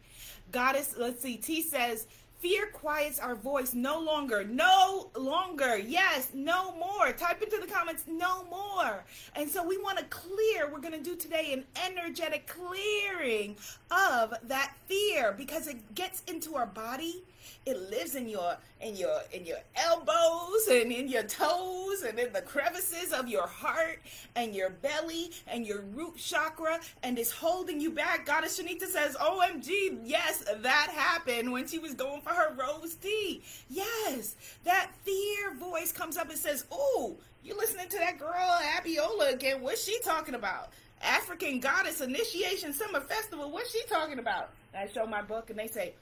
Goddess, 0.51 0.95
let's 0.97 1.21
see, 1.21 1.37
T 1.37 1.61
says, 1.61 2.07
Fear 2.39 2.67
quiets 2.67 3.19
our 3.19 3.35
voice 3.35 3.73
no 3.73 3.99
longer. 3.99 4.43
No 4.43 5.09
longer. 5.15 5.77
Yes, 5.77 6.29
no 6.33 6.75
more. 6.75 7.11
Type 7.13 7.41
into 7.41 7.57
the 7.59 7.67
comments, 7.71 8.03
no 8.07 8.43
more. 8.45 9.03
And 9.35 9.49
so 9.49 9.65
we 9.65 9.77
want 9.77 9.97
to 9.97 10.05
clear, 10.05 10.69
we're 10.71 10.79
going 10.79 10.93
to 10.93 11.03
do 11.03 11.15
today 11.15 11.53
an 11.53 11.63
energetic 11.85 12.47
clearing 12.47 13.55
of 13.89 14.33
that 14.43 14.73
fear 14.87 15.33
because 15.37 15.67
it 15.67 15.95
gets 15.95 16.23
into 16.27 16.55
our 16.55 16.67
body 16.67 17.23
it 17.65 17.77
lives 17.89 18.15
in 18.15 18.27
your 18.27 18.57
in 18.81 18.95
your 18.95 19.19
in 19.31 19.45
your 19.45 19.57
elbows 19.75 20.67
and 20.69 20.91
in 20.91 21.07
your 21.07 21.23
toes 21.23 22.03
and 22.03 22.19
in 22.19 22.31
the 22.33 22.41
crevices 22.41 23.13
of 23.13 23.27
your 23.27 23.47
heart 23.47 23.99
and 24.35 24.55
your 24.55 24.69
belly 24.69 25.31
and 25.47 25.65
your 25.65 25.81
root 25.81 26.17
chakra 26.17 26.79
and 27.03 27.17
is 27.17 27.31
holding 27.31 27.79
you 27.79 27.91
back. 27.91 28.25
Goddess 28.25 28.59
Shanita 28.59 28.87
says, 28.87 29.15
OMG, 29.15 29.99
yes, 30.03 30.43
that 30.61 30.89
happened 30.93 31.51
when 31.51 31.67
she 31.67 31.79
was 31.79 31.93
going 31.93 32.21
for 32.21 32.29
her 32.29 32.53
rose 32.55 32.95
tea. 32.95 33.41
Yes, 33.69 34.35
that 34.63 34.91
fear 35.03 35.55
voice 35.55 35.91
comes 35.91 36.17
up 36.17 36.29
and 36.29 36.37
says, 36.37 36.65
Oh, 36.71 37.17
you 37.43 37.55
listening 37.55 37.89
to 37.89 37.97
that 37.97 38.17
girl 38.17 38.59
Abiola 38.75 39.33
again. 39.33 39.61
What's 39.61 39.83
she 39.83 39.99
talking 40.01 40.35
about? 40.35 40.71
African 41.01 41.59
Goddess 41.59 42.01
Initiation 42.01 42.73
Summer 42.73 42.99
Festival. 42.99 43.51
What's 43.51 43.71
she 43.71 43.83
talking 43.87 44.19
about? 44.19 44.51
I 44.75 44.87
show 44.87 45.05
my 45.05 45.21
book 45.21 45.49
and 45.49 45.59
they 45.59 45.67
say, 45.67 45.93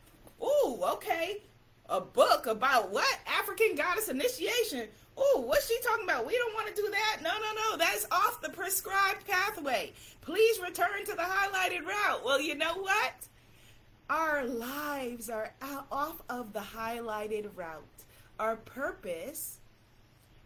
Ooh, 0.41 0.79
okay. 0.83 1.41
A 1.89 1.99
book 1.99 2.47
about 2.47 2.91
what? 2.91 3.19
African 3.27 3.75
goddess 3.75 4.09
initiation. 4.09 4.87
Ooh, 5.19 5.41
what's 5.41 5.67
she 5.67 5.77
talking 5.81 6.05
about? 6.05 6.25
We 6.25 6.37
don't 6.37 6.53
want 6.55 6.67
to 6.67 6.81
do 6.81 6.89
that. 6.89 7.19
No, 7.21 7.31
no, 7.31 7.53
no. 7.71 7.77
That's 7.77 8.07
off 8.11 8.41
the 8.41 8.49
prescribed 8.49 9.27
pathway. 9.27 9.93
Please 10.21 10.59
return 10.59 11.05
to 11.05 11.13
the 11.13 11.21
highlighted 11.21 11.85
route. 11.85 12.23
Well, 12.25 12.41
you 12.41 12.55
know 12.55 12.75
what? 12.75 13.13
Our 14.09 14.45
lives 14.45 15.29
are 15.29 15.53
off 15.91 16.21
of 16.29 16.53
the 16.53 16.59
highlighted 16.59 17.49
route. 17.55 17.83
Our 18.39 18.55
purpose, 18.55 19.59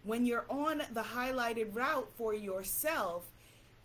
when 0.03 0.25
you're 0.25 0.45
on 0.49 0.83
the 0.93 1.03
highlighted 1.03 1.75
route 1.75 2.09
for 2.17 2.33
yourself, 2.33 3.25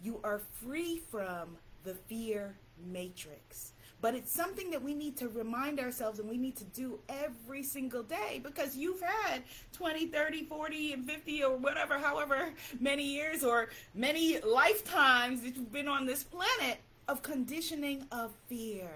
you 0.03 0.21
are 0.25 0.41
free 0.65 1.01
from 1.11 1.57
the 1.85 1.95
fear 1.95 2.57
matrix. 2.85 3.73
But 4.03 4.17
it's 4.17 4.33
something 4.33 4.71
that 4.73 4.83
we 4.83 4.95
need 4.95 5.17
to 5.19 5.29
remind 5.29 5.79
ourselves 5.79 6.19
and 6.19 6.29
we 6.29 6.37
need 6.37 6.57
to 6.57 6.65
do 6.65 6.99
every 7.09 7.63
single 7.63 8.03
day 8.03 8.41
because 8.43 8.77
you've 8.77 9.01
had 9.01 9.45
20, 9.73 10.09
30, 10.09 10.45
40, 10.47 10.93
and 10.93 11.07
50 11.09 11.45
or 11.45 11.57
whatever, 11.57 11.99
however 11.99 12.53
many 12.81 13.05
years 13.05 13.45
or 13.45 13.69
many 13.95 14.41
lifetimes 14.41 15.43
that 15.43 15.55
you've 15.55 15.73
been 15.73 15.87
on 15.87 16.05
this 16.05 16.25
planet 16.25 16.79
of 17.07 17.23
conditioning 17.23 18.05
of 18.11 18.33
fear. 18.49 18.91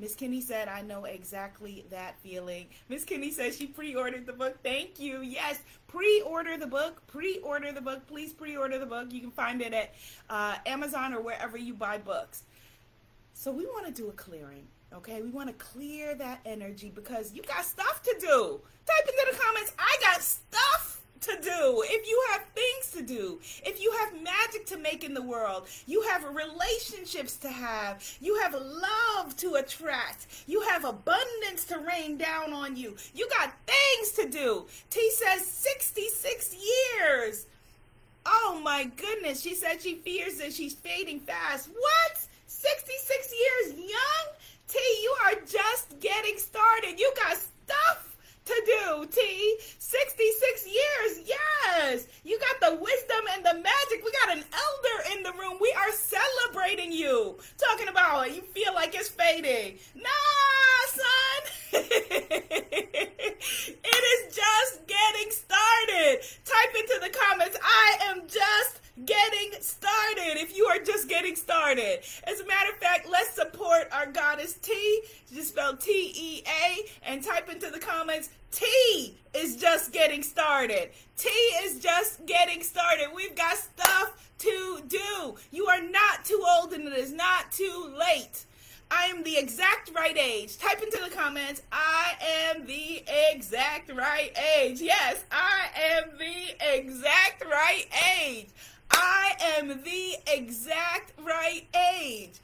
Miss 0.00 0.14
Kenny 0.14 0.40
said, 0.40 0.68
I 0.68 0.82
know 0.82 1.04
exactly 1.04 1.84
that 1.90 2.20
feeling. 2.20 2.66
Miss 2.88 3.04
Kenny 3.04 3.32
says 3.32 3.56
she 3.56 3.66
pre 3.66 3.96
ordered 3.96 4.26
the 4.26 4.32
book. 4.32 4.56
Thank 4.62 5.00
you. 5.00 5.22
Yes, 5.22 5.60
pre 5.88 6.20
order 6.22 6.56
the 6.56 6.68
book. 6.68 7.04
Pre 7.08 7.38
order 7.38 7.72
the 7.72 7.80
book. 7.80 8.06
Please 8.06 8.32
pre 8.32 8.56
order 8.56 8.78
the 8.78 8.86
book. 8.86 9.12
You 9.12 9.20
can 9.20 9.32
find 9.32 9.60
it 9.60 9.72
at 9.72 9.94
uh, 10.30 10.56
Amazon 10.66 11.14
or 11.14 11.20
wherever 11.20 11.58
you 11.58 11.74
buy 11.74 11.98
books. 11.98 12.44
So 13.38 13.52
we 13.52 13.66
want 13.66 13.86
to 13.86 13.92
do 13.92 14.08
a 14.08 14.12
clearing. 14.14 14.66
Okay, 14.92 15.22
we 15.22 15.30
want 15.30 15.46
to 15.48 15.54
clear 15.64 16.16
that 16.16 16.40
energy 16.44 16.90
because 16.92 17.32
you 17.32 17.40
got 17.42 17.64
stuff 17.64 18.02
to 18.02 18.16
do. 18.18 18.60
Type 18.84 19.08
into 19.08 19.26
the 19.30 19.38
comments, 19.38 19.72
I 19.78 19.96
got 20.02 20.20
stuff 20.22 21.00
to 21.20 21.38
do, 21.40 21.84
if 21.86 22.08
you 22.08 22.24
have 22.32 22.42
things 22.56 22.90
to 22.94 23.02
do, 23.02 23.38
if 23.64 23.80
you 23.80 23.92
have 23.92 24.20
magic 24.22 24.66
to 24.66 24.76
make 24.76 25.04
in 25.04 25.14
the 25.14 25.22
world, 25.22 25.68
you 25.86 26.02
have 26.02 26.24
relationships 26.24 27.36
to 27.36 27.48
have, 27.48 28.02
you 28.20 28.36
have 28.40 28.54
love 28.54 29.36
to 29.36 29.54
attract, 29.54 30.26
you 30.48 30.60
have 30.62 30.84
abundance 30.84 31.64
to 31.66 31.78
rain 31.78 32.16
down 32.16 32.52
on 32.52 32.76
you, 32.76 32.96
you 33.14 33.28
got 33.38 33.54
things 33.66 34.12
to 34.12 34.28
do. 34.28 34.66
T 34.90 35.10
says 35.12 35.46
66 35.46 36.56
years. 36.56 37.46
Oh 38.26 38.60
my 38.62 38.84
goodness. 38.96 39.40
She 39.40 39.54
said 39.54 39.80
she 39.80 39.94
fears 39.94 40.38
that 40.38 40.52
she's 40.52 40.74
fading 40.74 41.20
fast. 41.20 41.68
What? 41.68 42.27
66 42.58 43.32
years 43.32 43.78
young? 43.78 44.24
T, 44.66 44.78
you 45.02 45.14
are 45.26 45.34
just 45.46 46.00
getting 46.00 46.36
started. 46.38 46.98
You 46.98 47.12
got 47.14 47.36
stuff 47.36 48.16
to 48.46 48.62
do, 48.66 49.06
T. 49.06 49.56
66 49.78 50.66
years, 50.66 51.20
yes. 51.24 52.06
You 52.24 52.36
got 52.40 52.58
the 52.60 52.74
wisdom 52.82 53.24
and 53.32 53.44
the 53.44 53.54
magic. 53.54 54.04
We 54.04 54.10
got 54.24 54.36
an 54.36 54.42
elder 54.52 55.16
in 55.16 55.22
the 55.22 55.32
room. 55.38 55.58
We 55.60 55.72
are 55.78 55.92
celebrating 55.92 56.90
you. 56.90 57.38
Talking 57.58 57.86
about 57.88 58.34
you 58.34 58.42
feel 58.42 58.74
like 58.74 58.92
it's 58.94 59.08
fading. 59.08 59.78
Nah, 59.94 60.08
son. 60.88 61.72
it 61.72 63.38
is 64.18 64.34
just 64.34 64.84
getting 64.88 65.30
started. 65.30 66.22
Type 66.44 66.74
into 66.76 66.98
the 67.02 67.10
comments, 67.10 67.56
I 67.62 67.98
am 68.10 68.22
just 68.26 68.77
getting 69.08 69.60
started. 69.60 70.36
If 70.36 70.56
you 70.56 70.66
are 70.66 70.78
just 70.78 71.08
getting 71.08 71.34
started. 71.34 72.00
As 72.24 72.40
a 72.40 72.46
matter 72.46 72.70
of 72.70 72.76
fact, 72.76 73.08
let's 73.10 73.30
support 73.30 73.88
our 73.90 74.06
goddess 74.06 74.54
T. 74.54 75.00
Just 75.32 75.48
spell 75.48 75.76
T 75.76 76.12
E 76.14 76.42
A 76.46 77.08
and 77.10 77.24
type 77.24 77.50
into 77.50 77.70
the 77.70 77.78
comments 77.78 78.28
T 78.50 79.16
is 79.34 79.56
just 79.56 79.92
getting 79.92 80.22
started. 80.22 80.90
T 81.16 81.28
is 81.64 81.80
just 81.80 82.26
getting 82.26 82.62
started. 82.62 83.08
We've 83.14 83.34
got 83.34 83.56
stuff 83.56 84.30
to 84.40 84.82
do. 84.86 85.36
You 85.50 85.66
are 85.66 85.82
not 85.82 86.24
too 86.24 86.44
old 86.56 86.72
and 86.72 86.86
it 86.86 86.92
is 86.92 87.12
not 87.12 87.50
too 87.50 87.94
late. 87.98 88.44
I 88.90 89.06
am 89.06 89.22
the 89.22 89.36
exact 89.36 89.90
right 89.94 90.16
age. 90.16 90.56
Type 90.56 90.82
into 90.82 90.98
the 91.02 91.14
comments, 91.14 91.60
I 91.70 92.14
am 92.50 92.66
the 92.66 93.02
exact 93.30 93.92
right 93.92 94.34
age. 94.56 94.80
Yes, 94.80 95.24
I 95.30 95.68
am 95.92 96.16
the 96.16 96.76
exact 96.78 97.44
right 97.44 97.86
age. 98.18 98.48
I 98.90 99.34
am 99.58 99.68
the 99.68 100.16
exact 100.26 101.12
right 101.24 101.66
age. 101.96 102.40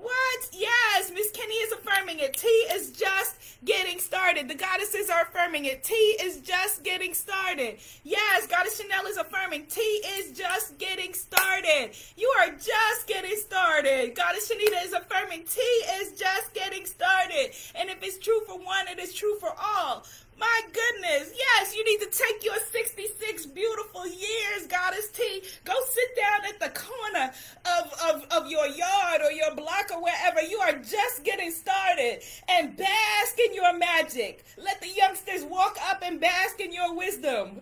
What? 0.00 0.48
Yes, 0.52 1.10
Miss 1.12 1.30
Kenny 1.32 1.54
is 1.54 1.72
affirming 1.72 2.20
it. 2.20 2.34
T 2.34 2.46
is 2.46 2.92
just 2.92 3.34
getting 3.64 3.98
started. 3.98 4.48
The 4.48 4.54
goddesses 4.54 5.10
are 5.10 5.22
affirming 5.22 5.64
it. 5.64 5.82
T 5.82 5.92
is 5.94 6.40
just 6.40 6.84
getting 6.84 7.14
started. 7.14 7.78
Yes, 8.04 8.46
Goddess 8.46 8.80
Chanel 8.80 9.06
is 9.06 9.16
affirming. 9.16 9.66
T 9.66 9.80
is 9.80 10.36
just 10.38 10.78
getting 10.78 11.14
started. 11.14 11.90
You 12.16 12.32
are 12.40 12.50
just 12.50 13.08
getting 13.08 13.36
started. 13.36 14.14
Goddess 14.14 14.48
Shanita 14.48 14.84
is 14.84 14.92
affirming. 14.92 15.44
T 15.44 15.60
is 15.60 16.18
just 16.18 16.54
getting 16.54 16.86
started. 16.86 17.50
And 17.74 17.90
if 17.90 18.00
it's 18.02 18.18
true 18.18 18.40
for 18.46 18.56
one, 18.56 18.86
it 18.88 19.00
is 19.00 19.12
true 19.12 19.36
for 19.40 19.52
all. 19.60 20.04
My 20.38 20.60
goodness. 20.72 21.32
Yes, 21.36 21.74
you 21.74 21.84
need 21.84 21.98
to 22.00 22.06
take 22.16 22.44
your 22.44 22.54
66 22.70 23.46
beautiful 23.46 24.06
years, 24.06 24.68
Goddess 24.68 25.08
T. 25.10 25.42
Go 25.64 25.74
sit 25.88 26.16
down 26.16 26.44
at 26.48 26.60
the 26.60 26.70
corner 26.78 27.32
of, 27.66 27.92
of, 28.04 28.24
of 28.30 28.48
your 28.50 28.66
yard 28.68 29.20
or 29.24 29.32
your 29.32 29.56
block 29.56 29.90
or 29.92 30.00
wherever. 30.00 30.40
You 30.40 30.58
are 30.58 30.74
just 30.74 31.24
getting 31.24 31.50
started 31.50 32.20
and 32.48 32.76
bask 32.76 33.38
in 33.44 33.52
your 33.54 33.76
magic. 33.76 34.44
Let 34.56 34.80
the 34.80 34.88
youngsters 34.88 35.42
walk 35.42 35.76
up 35.90 36.02
and 36.04 36.20
bask 36.20 36.60
in 36.60 36.72
your 36.72 36.94
wisdom. 36.94 37.60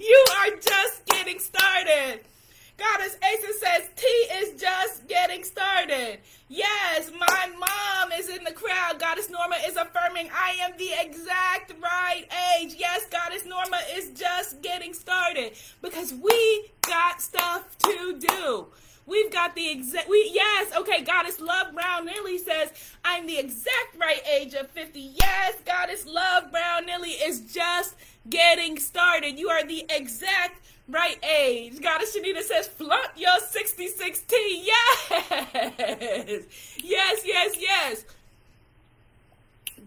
you 0.00 0.24
are 0.38 0.56
just 0.56 1.04
getting 1.06 1.38
started. 1.38 2.20
Goddess 2.80 3.18
Asa 3.22 3.52
says, 3.58 3.90
T 3.94 4.06
is 4.06 4.58
just 4.58 5.06
getting 5.06 5.44
started. 5.44 6.20
Yes, 6.48 7.10
my 7.12 7.50
mom 7.58 8.10
is 8.18 8.30
in 8.30 8.42
the 8.42 8.52
crowd. 8.52 8.98
Goddess 8.98 9.28
Norma 9.28 9.56
is 9.66 9.76
affirming, 9.76 10.30
I 10.34 10.56
am 10.62 10.72
the 10.78 10.90
exact 10.98 11.74
right 11.80 12.24
age. 12.58 12.74
Yes, 12.78 13.04
Goddess 13.10 13.44
Norma 13.44 13.78
is 13.94 14.18
just 14.18 14.62
getting 14.62 14.94
started 14.94 15.52
because 15.82 16.14
we 16.14 16.70
got 16.80 17.20
stuff 17.20 17.76
to 17.80 18.18
do. 18.18 18.66
We've 19.04 19.30
got 19.30 19.54
the 19.54 19.70
exact, 19.70 20.08
we, 20.08 20.30
yes, 20.32 20.74
okay, 20.76 21.02
Goddess 21.02 21.38
Love 21.38 21.74
Brown 21.74 22.06
Nilly 22.06 22.38
says, 22.38 22.72
I'm 23.04 23.26
the 23.26 23.38
exact 23.38 23.96
right 24.00 24.22
age 24.26 24.54
of 24.54 24.70
50. 24.70 24.98
Yes, 25.20 25.56
Goddess 25.66 26.06
Love 26.06 26.50
Brown 26.50 26.86
Nilly 26.86 27.10
is 27.10 27.40
just 27.52 27.96
getting 28.28 28.78
started. 28.78 29.38
You 29.38 29.50
are 29.50 29.66
the 29.66 29.84
exact 29.90 30.64
right 30.90 31.18
age. 31.70 31.80
Goddess 31.80 32.16
Shanita 32.16 32.42
says, 32.42 32.68
flaunt 32.68 33.10
your 33.16 33.38
66T. 33.40 34.32
Yes. 34.64 36.44
Yes, 36.82 37.22
yes, 37.24 37.56
yes. 37.58 38.04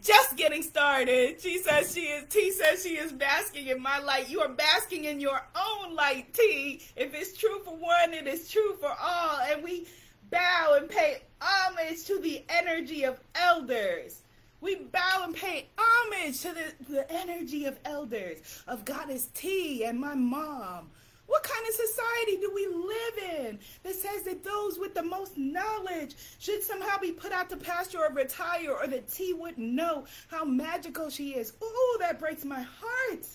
Just 0.02 0.36
getting 0.36 0.62
started. 0.62 1.40
She 1.42 1.60
says 1.60 1.94
she 1.94 2.02
is, 2.02 2.26
T 2.30 2.52
says 2.52 2.84
she 2.84 2.98
is 2.98 3.12
basking 3.12 3.68
in 3.68 3.82
my 3.82 4.00
light. 4.00 4.30
You 4.30 4.42
are 4.42 4.50
basking 4.50 5.06
in 5.06 5.20
your 5.20 5.42
own 5.56 5.96
light, 5.96 6.34
T. 6.34 6.82
If 6.96 7.14
it's 7.14 7.38
true 7.38 7.60
for 7.64 7.76
one, 7.76 8.14
it 8.14 8.28
is 8.28 8.50
true 8.50 8.76
for 8.80 8.92
all. 9.02 9.40
And 9.50 9.64
we 9.64 9.88
bow 10.30 10.78
and 10.78 10.90
pay 10.90 11.22
homage 11.40 12.04
to 12.06 12.20
the 12.20 12.44
energy 12.50 13.04
of 13.06 13.20
elders. 13.36 14.24
We 14.60 14.76
bow 14.76 15.24
and 15.24 15.36
pay 15.36 15.68
homage 15.78 16.42
to 16.42 16.54
the, 16.54 16.94
the 16.94 17.12
energy 17.12 17.66
of 17.66 17.78
elders, 17.86 18.64
of 18.68 18.86
Goddess 18.86 19.30
T 19.34 19.86
and 19.86 20.00
my 20.00 20.16
mom. 20.16 20.90
What 21.26 21.44
kind 21.44 21.66
of 21.68 21.74
society 21.74 22.38
do 22.38 22.52
we 22.54 22.68
live 22.68 23.48
in 23.48 23.60
that 23.84 23.96
says 23.96 24.24
that 24.24 24.44
those 24.44 24.78
with 24.78 24.94
the 24.94 25.04
most 25.04 25.38
knowledge 25.38 26.16
should 26.40 26.64
somehow 26.64 26.98
be 27.00 27.12
put 27.12 27.32
out 27.32 27.50
to 27.50 27.58
pasture 27.58 28.00
or 28.00 28.14
retire 28.14 28.72
or 28.72 28.88
that 28.88 29.08
T 29.08 29.34
wouldn't 29.34 29.74
know 29.74 30.06
how 30.28 30.44
magical 30.44 31.10
she 31.10 31.32
is? 31.32 31.54
Oh, 31.62 31.98
that 32.02 32.20
breaks 32.20 32.44
my 32.44 32.62
heart. 32.62 33.26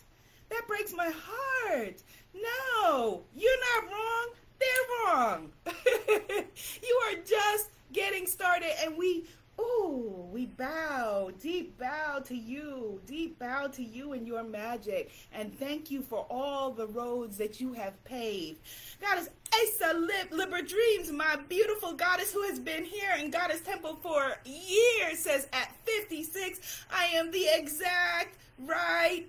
That 0.50 0.66
breaks 0.66 0.92
my 0.94 1.10
heart. 1.14 2.02
No, 2.34 3.24
you're 3.34 3.82
not 3.82 3.90
wrong. 3.90 4.28
They're 4.58 5.14
wrong. 5.14 5.52
you 6.82 7.00
are 7.08 7.16
just 7.24 7.70
getting 7.92 8.26
started 8.26 8.70
and 8.82 8.96
we 8.96 9.24
Ooh, 9.60 10.28
we 10.30 10.46
bow, 10.46 11.30
deep 11.40 11.78
bow 11.78 12.20
to 12.26 12.36
you, 12.36 13.00
deep 13.06 13.38
bow 13.38 13.66
to 13.68 13.82
you 13.82 14.12
and 14.12 14.26
your 14.26 14.44
magic. 14.44 15.10
And 15.32 15.56
thank 15.58 15.90
you 15.90 16.02
for 16.02 16.26
all 16.30 16.70
the 16.70 16.86
roads 16.86 17.36
that 17.38 17.60
you 17.60 17.72
have 17.72 18.02
paved. 18.04 18.60
Goddess 19.00 19.30
Asa 19.52 19.94
Lib, 19.94 20.32
Libra 20.32 20.62
Dreams, 20.62 21.10
my 21.10 21.36
beautiful 21.48 21.92
goddess 21.92 22.32
who 22.32 22.42
has 22.42 22.60
been 22.60 22.84
here 22.84 23.14
in 23.18 23.30
Goddess 23.30 23.60
Temple 23.60 23.98
for 24.02 24.36
years, 24.44 25.18
says 25.18 25.48
at 25.52 25.74
56, 25.84 26.84
I 26.92 27.06
am 27.06 27.30
the 27.30 27.46
exact 27.54 28.36
right 28.66 29.24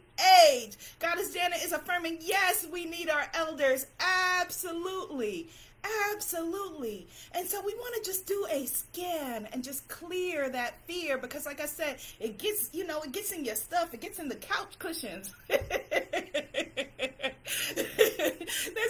age. 0.50 0.78
Goddess 1.00 1.34
Janet 1.34 1.64
is 1.64 1.72
affirming, 1.72 2.18
yes, 2.22 2.68
we 2.72 2.86
need 2.86 3.10
our 3.10 3.28
elders. 3.34 3.88
Absolutely. 4.00 5.50
Absolutely. 6.14 7.08
And 7.34 7.48
so 7.48 7.62
we 7.66 7.74
want 7.76 8.04
to 8.04 8.10
just 8.10 8.26
do 8.26 8.46
a 8.52 8.66
scan 8.66 9.48
and 9.54 9.64
just 9.64 9.88
clear 9.88 10.50
that 10.50 10.76
fear 10.86 11.18
because 11.18 11.46
like 11.46 11.62
I 11.62 11.66
said, 11.66 11.98
it 12.20 12.38
gets, 12.38 12.70
you 12.74 12.86
know, 12.86 13.02
it 13.02 13.12
gets 13.12 13.32
in 13.32 13.46
your 13.46 13.56
stuff. 13.56 13.94
It 13.94 14.02
gets 14.02 14.20
in 14.20 14.28
the 14.28 14.36
couch 14.36 14.78
cushions. 14.80 15.34
That's 15.48 15.58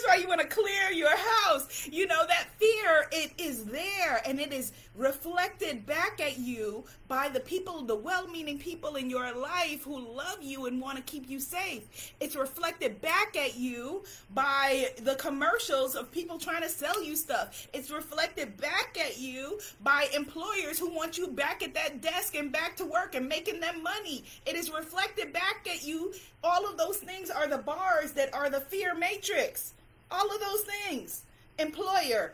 why 0.05 0.15
you 0.19 0.27
want 0.27 0.41
to 0.41 0.47
clear 0.47 0.91
your 0.91 1.15
house. 1.15 1.87
You 1.91 2.07
know, 2.07 2.25
that 2.27 2.47
fear, 2.57 3.07
it 3.11 3.31
is 3.37 3.65
there 3.65 4.21
and 4.25 4.39
it 4.39 4.51
is 4.53 4.71
reflected 4.99 5.85
back 5.85 6.19
at 6.19 6.37
you 6.37 6.83
by 7.07 7.29
the 7.29 7.39
people, 7.39 7.81
the 7.83 7.95
well-meaning 7.95 8.59
people 8.59 8.97
in 8.97 9.09
your 9.09 9.33
life 9.33 9.83
who 9.83 9.97
love 9.97 10.39
you 10.41 10.65
and 10.65 10.81
want 10.81 10.97
to 10.97 11.03
keep 11.03 11.29
you 11.29 11.39
safe. 11.39 12.13
It's 12.19 12.35
reflected 12.35 13.01
back 13.01 13.37
at 13.37 13.55
you 13.55 14.03
by 14.33 14.89
the 15.01 15.15
commercials 15.15 15.95
of 15.95 16.11
people 16.11 16.37
trying 16.37 16.63
to 16.63 16.69
sell 16.69 17.01
you 17.01 17.15
stuff. 17.15 17.67
It's 17.73 17.89
reflected 17.89 18.57
back 18.57 18.97
at 18.99 19.17
you 19.17 19.59
by 19.81 20.09
employers 20.13 20.77
who 20.77 20.93
want 20.93 21.17
you 21.17 21.29
back 21.29 21.63
at 21.63 21.73
that 21.75 22.01
desk 22.01 22.35
and 22.35 22.51
back 22.51 22.75
to 22.77 22.85
work 22.85 23.15
and 23.15 23.27
making 23.27 23.61
them 23.61 23.81
money. 23.81 24.25
It 24.45 24.55
is 24.55 24.69
reflected 24.69 25.31
back 25.31 25.65
at 25.73 25.83
you. 25.83 26.13
All 26.43 26.67
of 26.69 26.77
those 26.77 26.97
things 26.97 27.29
are 27.29 27.47
the 27.47 27.57
bars 27.57 28.11
that 28.11 28.33
are 28.33 28.49
the 28.49 28.61
fear 28.61 28.93
matrix. 28.93 29.73
All 30.11 30.29
of 30.29 30.41
those 30.41 30.61
things. 30.61 31.23
Employer, 31.57 32.33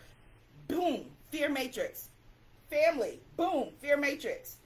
boom, 0.67 1.05
fear 1.29 1.49
matrix. 1.49 2.09
Family, 2.69 3.19
boom, 3.37 3.69
fear 3.79 3.97
matrix. 3.97 4.57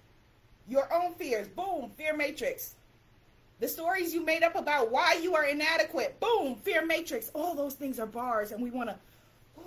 Your 0.67 0.91
own 0.93 1.13
fears, 1.15 1.47
boom, 1.47 1.91
fear 1.97 2.15
matrix. 2.15 2.75
The 3.59 3.67
stories 3.67 4.13
you 4.13 4.23
made 4.23 4.43
up 4.43 4.55
about 4.55 4.91
why 4.91 5.19
you 5.21 5.35
are 5.35 5.45
inadequate, 5.45 6.19
boom, 6.19 6.55
fear 6.63 6.85
matrix. 6.85 7.29
All 7.33 7.55
those 7.55 7.73
things 7.73 7.99
are 7.99 8.05
bars, 8.05 8.51
and 8.51 8.63
we 8.63 8.71
want 8.71 8.89
to 8.89 8.95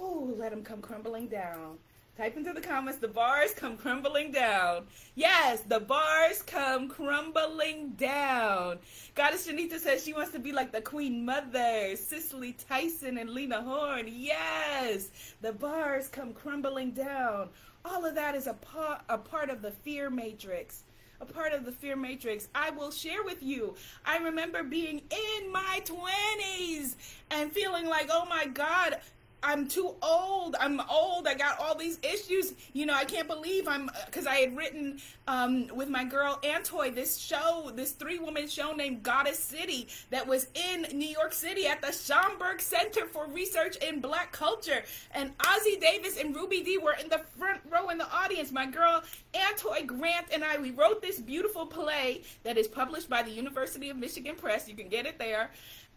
Ooh, 0.01 0.35
let 0.39 0.51
them 0.51 0.63
come 0.63 0.81
crumbling 0.81 1.29
down. 1.29 1.79
Type 2.17 2.37
into 2.37 2.53
the 2.53 2.61
comments, 2.61 2.99
the 2.99 3.09
bars 3.09 3.53
come 3.55 3.79
crumbling 3.79 4.33
down. 4.33 4.85
Yes, 5.15 5.61
the 5.63 5.81
bars 5.81 6.43
come 6.43 6.89
crumbling 6.89 7.91
down. 7.91 8.79
Goddess 9.15 9.47
Janita 9.47 9.79
says 9.79 10.05
she 10.05 10.13
wants 10.13 10.33
to 10.33 10.39
be 10.39 10.53
like 10.53 10.73
the 10.73 10.83
Queen 10.83 11.25
Mother, 11.25 11.97
Cicely 11.97 12.55
Tyson, 12.69 13.17
and 13.17 13.31
Lena 13.31 13.63
Horne. 13.63 14.09
Yes, 14.09 15.11
the 15.41 15.53
bars 15.53 16.09
come 16.09 16.35
crumbling 16.35 16.91
down. 16.91 17.49
All 17.85 18.05
of 18.05 18.15
that 18.15 18.35
is 18.35 18.47
a, 18.47 18.55
part, 18.55 19.03
a 19.09 19.19
part 19.19 19.51
of 19.51 19.63
the 19.63 19.71
fear 19.71 20.11
matrix 20.11 20.85
a 21.23 21.25
part 21.25 21.53
of 21.53 21.65
the 21.65 21.73
fear 21.73 21.95
matrix. 21.95 22.49
I 22.55 22.71
will 22.71 22.91
share 22.91 23.23
with 23.23 23.43
you. 23.43 23.77
I 24.05 24.19
remember 24.19 24.65
being 24.65 25.01
in 25.11 25.53
my 25.53 25.81
20s 25.85 26.97
and 27.31 27.53
feeling 27.53 27.87
like, 27.87 28.09
oh 28.11 28.27
my 28.29 28.47
God, 28.47 28.99
I'm 29.43 29.67
too 29.67 29.95
old. 30.03 30.55
I'm 30.61 30.81
old. 30.89 31.27
I 31.27 31.35
got 31.35 31.59
all 31.59 31.75
these 31.75 31.99
issues. 32.03 32.55
You 32.73 32.87
know, 32.87 32.95
I 32.95 33.05
can't 33.05 33.27
believe 33.27 33.67
I'm 33.67 33.91
because 34.07 34.27
I 34.27 34.37
had 34.37 34.57
written 34.57 35.01
um, 35.27 35.67
with 35.75 35.89
my 35.89 36.05
girl 36.05 36.39
Antoy 36.45 36.95
this 36.95 37.19
show, 37.19 37.73
this 37.75 37.93
three 37.93 38.19
woman 38.19 38.49
show 38.49 38.73
named 38.73 39.03
Goddess 39.03 39.39
City 39.39 39.89
that 40.11 40.27
was 40.27 40.47
in 40.55 40.87
New 40.97 41.09
York 41.09 41.33
City 41.33 41.67
at 41.67 41.81
the 41.81 41.89
Schomburg 41.89 42.61
Center 42.61 43.07
for 43.07 43.27
Research 43.27 43.77
in 43.77 44.01
Black 44.01 44.31
Culture. 44.33 44.85
And 45.13 45.37
Ossie 45.39 45.81
Davis 45.81 46.19
and 46.19 46.35
Ruby 46.35 46.63
Dee 46.63 46.79
were 46.79 46.97
in 47.03 47.09
the 47.09 47.21
front 47.39 47.61
row 47.69 47.89
in 47.89 47.99
the 47.99 48.11
audience. 48.13 48.53
My 48.53 48.67
girl 48.67 49.03
Antoy 49.35 49.85
Grant 49.87 50.27
and 50.33 50.45
I, 50.45 50.59
we 50.59 50.71
wrote 50.71 51.03
this 51.03 51.19
beautiful 51.21 51.67
play 51.67 52.23
that 52.45 52.57
is 52.57 52.69
published 52.69 53.09
by 53.09 53.23
the 53.23 53.31
University 53.31 53.91
of 53.91 53.97
Michigan 53.97 54.37
Press. 54.37 54.69
You 54.69 54.77
can 54.77 54.89
get 54.89 55.07
it 55.07 55.19
there 55.19 55.51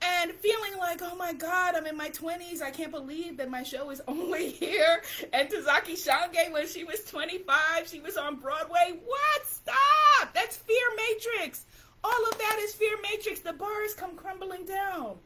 and 0.05 0.31
feeling 0.33 0.77
like, 0.79 1.01
oh 1.01 1.15
my 1.15 1.33
God, 1.33 1.75
I'm 1.75 1.85
in 1.87 1.97
my 1.97 2.09
20s. 2.09 2.61
I 2.61 2.71
can't 2.71 2.91
believe 2.91 3.37
that 3.37 3.49
my 3.49 3.63
show 3.63 3.89
is 3.89 4.01
only 4.07 4.49
here. 4.49 5.01
And 5.33 5.49
Ntozake 5.49 5.95
Shange, 5.95 6.51
when 6.51 6.67
she 6.67 6.83
was 6.83 7.03
25, 7.05 7.87
she 7.87 7.99
was 7.99 8.17
on 8.17 8.37
Broadway. 8.37 8.99
What? 9.03 9.47
Stop! 9.47 10.33
That's 10.33 10.57
Fear 10.57 10.87
Matrix. 10.97 11.65
All 12.03 12.27
of 12.31 12.37
that 12.37 12.59
is 12.61 12.73
Fear 12.75 12.97
Matrix. 13.01 13.39
The 13.39 13.53
bars 13.53 13.93
come 13.95 14.15
crumbling 14.15 14.65
down. 14.65 15.17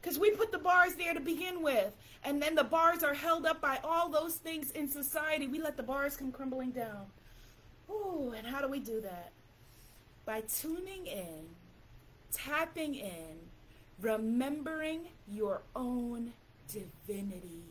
Because 0.00 0.18
we 0.18 0.30
put 0.30 0.52
the 0.52 0.58
bars 0.58 0.94
there 0.94 1.14
to 1.14 1.20
begin 1.20 1.62
with. 1.62 1.94
And 2.24 2.40
then 2.40 2.54
the 2.54 2.64
bars 2.64 3.02
are 3.02 3.14
held 3.14 3.44
up 3.44 3.60
by 3.60 3.78
all 3.84 4.08
those 4.08 4.36
things 4.36 4.70
in 4.70 4.90
society. 4.90 5.46
We 5.46 5.60
let 5.60 5.76
the 5.76 5.82
bars 5.82 6.16
come 6.16 6.32
crumbling 6.32 6.70
down. 6.70 7.06
Ooh, 7.90 8.32
and 8.36 8.46
how 8.46 8.62
do 8.62 8.68
we 8.68 8.80
do 8.80 9.00
that? 9.02 9.32
By 10.24 10.42
tuning 10.42 11.06
in, 11.06 11.44
tapping 12.32 12.94
in, 12.94 13.38
remembering 14.00 15.02
your 15.28 15.62
own 15.74 16.32
divinity. 16.68 17.62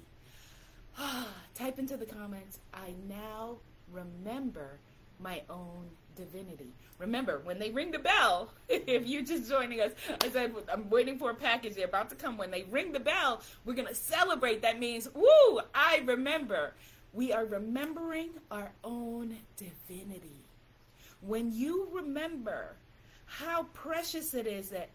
Ah, 0.97 1.27
type 1.55 1.79
into 1.79 1.97
the 1.97 2.05
comments, 2.05 2.59
I 2.73 2.93
now 3.09 3.57
remember 3.91 4.79
my 5.19 5.41
own 5.49 5.89
divinity. 6.15 6.73
Remember, 6.99 7.41
when 7.43 7.59
they 7.59 7.71
ring 7.71 7.91
the 7.91 7.99
bell, 7.99 8.49
if 8.69 9.05
you're 9.07 9.23
just 9.23 9.49
joining 9.49 9.81
us, 9.81 9.91
I 10.21 10.29
said, 10.29 10.53
I'm 10.71 10.89
waiting 10.89 11.17
for 11.17 11.31
a 11.31 11.35
package. 11.35 11.75
They're 11.75 11.85
about 11.85 12.09
to 12.09 12.15
come. 12.15 12.37
When 12.37 12.51
they 12.51 12.63
ring 12.63 12.91
the 12.91 12.99
bell, 12.99 13.41
we're 13.65 13.73
going 13.73 13.87
to 13.87 13.95
celebrate. 13.95 14.61
That 14.61 14.79
means, 14.79 15.09
woo, 15.13 15.59
I 15.73 16.01
remember. 16.05 16.73
We 17.13 17.31
are 17.31 17.45
remembering 17.45 18.29
our 18.49 18.71
own 18.83 19.37
divinity. 19.57 20.41
When 21.21 21.51
you 21.53 21.87
remember 21.91 22.75
how 23.25 23.63
precious 23.73 24.33
it 24.33 24.47
is 24.47 24.69
that 24.69 24.89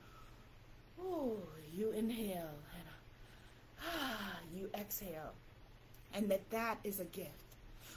Oh, 1.01 1.39
you 1.75 1.91
inhale 1.91 2.55
and 2.75 2.89
ah, 3.83 4.39
you 4.55 4.69
exhale. 4.75 5.33
And 6.15 6.29
that 6.31 6.49
that 6.51 6.79
is 6.85 7.01
a 7.01 7.05
gift. 7.05 7.31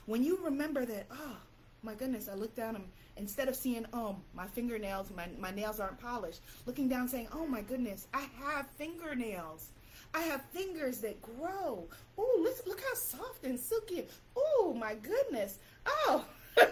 When 0.06 0.24
you 0.24 0.40
remember 0.44 0.86
that, 0.86 1.06
oh, 1.12 1.38
my 1.84 1.94
goodness, 1.94 2.30
I 2.32 2.36
look 2.36 2.56
down 2.56 2.76
and 2.76 2.86
instead 3.18 3.48
of 3.48 3.56
seeing, 3.56 3.86
oh, 3.94 4.16
my 4.34 4.48
fingernails, 4.48 5.10
my, 5.16 5.28
my 5.40 5.52
nails 5.52 5.80
aren't 5.80 6.00
polished, 6.00 6.42
looking 6.66 6.88
down 6.88 7.08
saying, 7.08 7.28
oh 7.34 7.46
my 7.46 7.62
goodness, 7.62 8.08
I 8.14 8.28
have 8.40 8.68
fingernails. 8.78 9.70
I 10.14 10.22
have 10.24 10.44
fingers 10.52 11.00
that 11.00 11.22
grow. 11.22 11.88
Oh, 12.18 12.42
look, 12.44 12.68
look 12.68 12.82
how 12.82 12.94
soft 12.96 13.46
and 13.46 13.58
silky. 13.58 14.06
Oh 14.36 14.76
my 14.78 14.96
goodness. 14.96 15.60
Oh, 15.88 16.26
oh, 16.62 16.66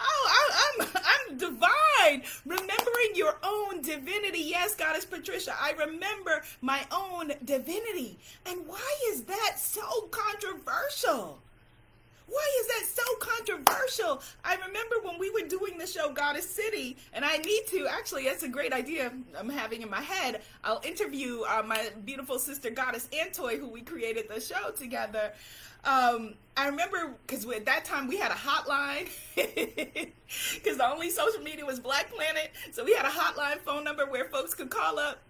I, 0.00 0.72
am 0.80 0.88
I'm, 0.94 1.02
I'm 1.30 1.38
divine. 1.38 2.22
Remembering 2.44 3.14
your 3.14 3.36
own 3.42 3.82
divinity. 3.82 4.40
Yes, 4.40 4.74
Goddess 4.74 5.04
Patricia, 5.04 5.54
I 5.60 5.72
remember 5.72 6.42
my 6.60 6.84
own 6.90 7.32
divinity. 7.44 8.18
And 8.46 8.66
why 8.66 8.96
is 9.10 9.24
that 9.24 9.58
so 9.58 10.08
controversial? 10.10 11.40
Why 12.28 12.46
is 12.60 12.66
that 12.66 12.84
so 12.86 13.16
controversial? 13.20 14.22
I 14.44 14.56
remember 14.56 14.96
when 15.02 15.18
we 15.18 15.30
were 15.30 15.48
doing 15.48 15.78
the 15.78 15.86
show 15.86 16.12
Goddess 16.12 16.48
City, 16.48 16.98
and 17.14 17.24
I 17.24 17.38
need 17.38 17.62
to 17.68 17.86
actually, 17.88 18.24
that's 18.24 18.42
a 18.42 18.48
great 18.48 18.74
idea 18.74 19.10
I'm 19.36 19.48
having 19.48 19.80
in 19.80 19.88
my 19.88 20.02
head. 20.02 20.42
I'll 20.62 20.82
interview 20.84 21.40
uh, 21.48 21.62
my 21.66 21.88
beautiful 22.04 22.38
sister 22.38 22.68
Goddess 22.68 23.08
Antoy, 23.18 23.58
who 23.58 23.68
we 23.68 23.80
created 23.80 24.28
the 24.28 24.40
show 24.40 24.70
together. 24.72 25.32
Um, 25.84 26.34
I 26.56 26.66
remember 26.66 27.14
because 27.26 27.46
at 27.46 27.66
that 27.66 27.84
time 27.84 28.08
we 28.08 28.16
had 28.16 28.32
a 28.32 28.34
hotline 28.34 29.08
because 29.36 30.76
the 30.76 30.90
only 30.90 31.08
social 31.10 31.40
media 31.40 31.64
was 31.64 31.78
Black 31.78 32.10
Planet, 32.12 32.50
so 32.72 32.84
we 32.84 32.94
had 32.94 33.06
a 33.06 33.10
hotline 33.10 33.58
phone 33.58 33.84
number 33.84 34.06
where 34.06 34.24
folks 34.26 34.54
could 34.54 34.70
call 34.70 34.98
up. 34.98 35.22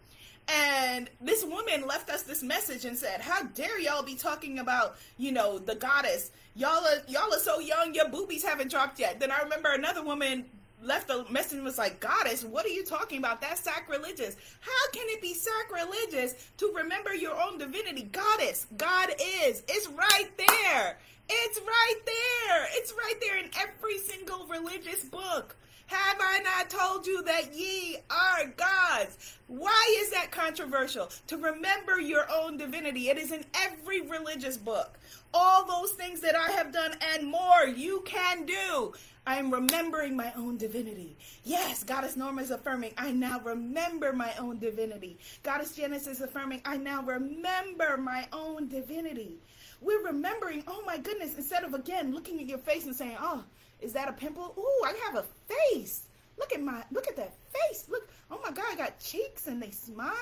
And 0.48 1.10
this 1.20 1.44
woman 1.44 1.86
left 1.86 2.08
us 2.08 2.22
this 2.22 2.42
message 2.42 2.86
and 2.86 2.96
said, 2.96 3.20
"How 3.20 3.42
dare 3.42 3.78
y'all 3.78 4.02
be 4.02 4.14
talking 4.14 4.58
about, 4.58 4.96
you 5.18 5.30
know, 5.30 5.58
the 5.58 5.74
goddess? 5.74 6.30
Y'all 6.54 6.82
are 6.86 7.02
y'all 7.06 7.32
are 7.34 7.38
so 7.38 7.58
young, 7.58 7.94
your 7.94 8.08
boobies 8.08 8.42
haven't 8.42 8.70
dropped 8.70 8.98
yet." 8.98 9.20
Then 9.20 9.30
I 9.30 9.42
remember 9.42 9.70
another 9.72 10.02
woman 10.02 10.46
left 10.82 11.10
a 11.10 11.24
message 11.30 11.62
was 11.62 11.78
like, 11.78 12.00
Goddess, 12.00 12.44
what 12.44 12.64
are 12.64 12.70
you 12.70 12.84
talking 12.84 13.18
about? 13.18 13.40
That's 13.40 13.60
sacrilegious. 13.60 14.36
How 14.60 14.90
can 14.92 15.04
it 15.08 15.22
be 15.22 15.34
sacrilegious 15.34 16.34
to 16.58 16.72
remember 16.74 17.14
your 17.14 17.40
own 17.40 17.58
divinity? 17.58 18.04
Goddess, 18.04 18.66
God 18.76 19.10
is. 19.10 19.62
It's 19.68 19.88
right 19.88 20.30
there. 20.36 20.98
It's 21.28 21.60
right 21.60 22.00
there. 22.06 22.68
It's 22.72 22.92
right 22.92 23.14
there 23.20 23.38
in 23.38 23.50
every 23.58 23.98
single 23.98 24.46
religious 24.46 25.04
book. 25.04 25.56
Have 25.88 26.18
I 26.20 26.40
not 26.40 26.68
told 26.68 27.06
you 27.06 27.22
that 27.22 27.54
ye 27.54 27.96
are 28.10 28.46
gods? 28.56 29.38
Why 29.46 29.96
is 30.00 30.10
that 30.10 30.30
controversial? 30.30 31.10
To 31.28 31.38
remember 31.38 31.98
your 31.98 32.26
own 32.30 32.58
divinity. 32.58 33.08
It 33.08 33.16
is 33.16 33.32
in 33.32 33.46
every 33.54 34.02
religious 34.02 34.58
book. 34.58 34.98
All 35.32 35.64
those 35.64 35.92
things 35.92 36.20
that 36.20 36.36
I 36.36 36.50
have 36.50 36.74
done 36.74 36.94
and 37.14 37.26
more 37.26 37.66
you 37.74 38.02
can 38.04 38.44
do. 38.44 38.92
I 39.26 39.36
am 39.36 39.50
remembering 39.50 40.14
my 40.14 40.30
own 40.36 40.58
divinity. 40.58 41.16
Yes, 41.44 41.84
Goddess 41.84 42.16
Norma 42.16 42.42
is 42.42 42.50
affirming, 42.50 42.92
I 42.96 43.12
now 43.12 43.40
remember 43.40 44.12
my 44.12 44.32
own 44.38 44.58
divinity. 44.58 45.18
Goddess 45.42 45.74
Janice 45.76 46.06
is 46.06 46.20
affirming, 46.20 46.62
I 46.64 46.76
now 46.78 47.02
remember 47.02 47.98
my 47.98 48.26
own 48.32 48.68
divinity. 48.68 49.38
We're 49.82 50.04
remembering, 50.04 50.64
oh 50.66 50.82
my 50.86 50.96
goodness, 50.98 51.36
instead 51.36 51.64
of 51.64 51.74
again 51.74 52.14
looking 52.14 52.40
at 52.40 52.46
your 52.46 52.58
face 52.58 52.86
and 52.86 52.96
saying, 52.96 53.16
oh, 53.20 53.44
is 53.80 53.92
that 53.92 54.08
a 54.08 54.12
pimple? 54.12 54.54
Ooh, 54.58 54.84
I 54.84 54.94
have 55.06 55.16
a 55.16 55.24
face. 55.48 56.02
Look 56.38 56.52
at 56.52 56.62
my, 56.62 56.84
look 56.92 57.08
at 57.08 57.16
that 57.16 57.34
face. 57.52 57.86
Look, 57.88 58.08
oh 58.30 58.40
my 58.44 58.52
God, 58.52 58.66
I 58.70 58.76
got 58.76 58.98
cheeks 59.00 59.46
and 59.46 59.62
they 59.62 59.70
smile. 59.70 60.12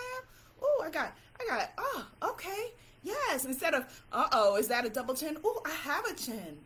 Ooh, 0.63 0.83
I 0.83 0.91
got, 0.91 1.17
I 1.41 1.47
got, 1.47 1.73
oh, 1.79 2.07
okay. 2.31 2.73
Yes, 3.03 3.45
instead 3.45 3.75
of, 3.75 3.85
uh 4.13 4.29
oh, 4.33 4.57
is 4.57 4.69
that 4.69 4.87
a 4.87 4.91
double 4.91 5.15
chin? 5.15 5.37
Ooh, 5.45 5.61
I 5.65 5.71
have 5.71 6.07
a 6.07 6.15
chin. 6.15 6.59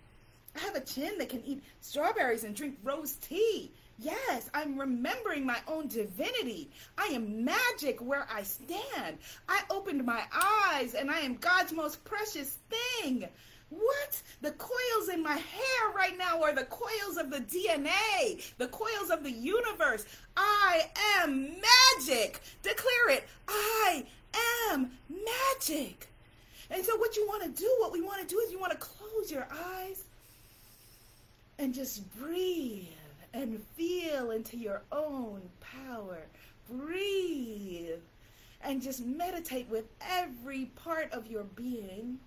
I 0.57 0.61
have 0.61 0.75
a 0.75 0.81
chin 0.81 1.19
that 1.19 1.29
can 1.29 1.45
eat 1.45 1.63
strawberries 1.81 2.45
and 2.45 2.55
drink 2.55 2.79
rose 2.83 3.15
tea. 3.15 3.73
Yes, 3.99 4.49
I'm 4.55 4.79
remembering 4.81 5.45
my 5.45 5.59
own 5.69 5.89
divinity. 5.89 6.71
I 6.97 7.09
am 7.09 7.45
magic 7.45 8.01
where 8.01 8.27
I 8.33 8.45
stand. 8.45 9.19
I 9.47 9.63
opened 9.69 10.05
my 10.07 10.23
eyes 10.33 10.95
and 10.95 11.11
I 11.11 11.21
am 11.21 11.35
God's 11.35 11.73
most 11.73 12.03
precious 12.05 12.57
thing. 12.71 13.29
What? 13.71 14.23
The 14.43 14.51
coils 14.53 15.09
in 15.13 15.23
my 15.23 15.37
hair 15.37 15.91
right 15.95 16.19
now 16.19 16.43
are 16.43 16.53
the 16.53 16.65
coils 16.65 17.17
of 17.19 17.31
the 17.31 17.41
DNA, 17.41 18.53
the 18.59 18.69
coils 18.69 19.11
of 19.11 19.23
the 19.23 19.31
universe. 19.31 20.05
I 20.37 20.91
am 21.19 21.57
magic. 21.97 22.41
Declare 22.63 23.11
it. 23.11 23.29
I 23.49 24.05
am 24.71 24.91
magic. 25.09 26.09
And 26.71 26.85
so, 26.85 26.97
what 26.97 27.17
you 27.17 27.27
want 27.27 27.43
to 27.45 27.63
do, 27.63 27.73
what 27.79 27.93
we 27.93 28.01
want 28.01 28.21
to 28.21 28.27
do 28.27 28.41
is 28.41 28.51
you 28.53 28.59
want 28.59 28.73
to 28.73 28.79
close 28.79 29.31
your 29.31 29.49
eyes 29.53 30.05
and 31.59 31.75
just 31.75 32.03
breathe 32.19 32.87
and 33.35 33.61
feel 33.77 34.31
into 34.31 34.57
your 34.57 34.83
own 34.91 35.43
power. 35.61 36.23
Breathe 36.69 37.99
and 38.63 38.83
just 38.83 39.05
meditate 39.05 39.69
with 39.69 39.85
every 40.01 40.67
part 40.77 41.13
of 41.13 41.27
your 41.27 41.45
being, 41.45 42.19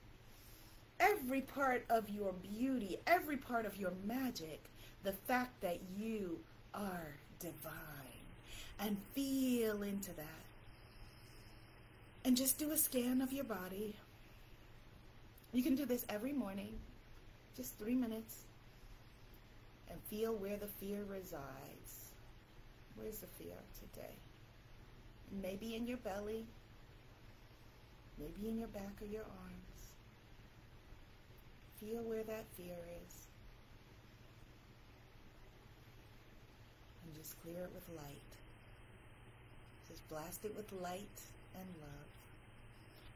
every 1.04 1.42
part 1.42 1.86
of 1.90 2.10
your 2.10 2.34
beauty, 2.34 2.98
every 3.06 3.38
part 3.38 3.66
of 3.66 3.78
your 3.78 3.92
magic, 4.06 4.64
the 5.04 5.12
fact 5.12 5.62
that 5.62 5.80
you 5.98 6.40
are 6.74 7.16
divine. 7.40 7.82
And 8.80 8.98
feel 9.14 9.84
into 9.84 10.12
that. 10.14 10.26
And 12.26 12.36
just 12.36 12.58
do 12.58 12.72
a 12.72 12.78
scan 12.78 13.22
of 13.22 13.32
your 13.32 13.44
body. 13.44 13.96
You 15.54 15.62
can 15.62 15.76
do 15.76 15.86
this 15.86 16.06
every 16.10 16.34
morning 16.34 16.80
Just 17.56 17.78
three 17.78 17.96
minutes. 17.96 18.40
And 19.90 20.00
feel 20.10 20.34
where 20.34 20.58
the 20.58 20.68
fear 20.68 21.04
resides. 21.08 22.12
Where's 22.96 23.20
the 23.20 23.28
fear 23.28 23.56
today? 23.80 24.16
Maybe 25.42 25.76
in 25.76 25.88
your 25.88 25.98
belly, 25.98 26.46
maybe 28.20 28.50
in 28.50 28.58
your 28.58 28.68
back 28.70 29.02
or 29.02 29.06
your 29.06 29.24
arms. 29.24 29.73
Feel 31.84 32.04
where 32.04 32.24
that 32.24 32.46
fear 32.56 32.78
is. 33.06 33.28
And 37.06 37.16
just 37.16 37.42
clear 37.42 37.64
it 37.64 37.72
with 37.74 37.88
light. 37.98 38.22
Just 39.90 40.08
blast 40.08 40.46
it 40.46 40.56
with 40.56 40.72
light 40.82 41.22
and 41.56 41.66
love. 41.82 42.08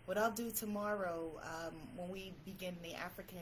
What 0.06 0.18
I'll 0.18 0.32
do 0.32 0.52
tomorrow 0.52 1.32
um, 1.44 1.74
when 1.96 2.10
we 2.10 2.34
begin 2.46 2.76
the 2.84 2.94
African 2.96 3.40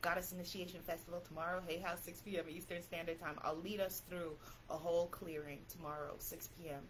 Goddess 0.00 0.32
Initiation 0.32 0.80
Festival 0.80 1.22
tomorrow, 1.26 1.60
Hay 1.66 1.78
House, 1.78 1.98
6 2.04 2.20
p.m. 2.20 2.44
Eastern 2.48 2.82
Standard 2.82 3.20
Time, 3.20 3.36
I'll 3.42 3.56
lead 3.56 3.80
us 3.80 4.02
through 4.08 4.32
a 4.70 4.74
whole 4.74 5.06
clearing 5.08 5.58
tomorrow, 5.68 6.14
6 6.18 6.48
p.m. 6.60 6.82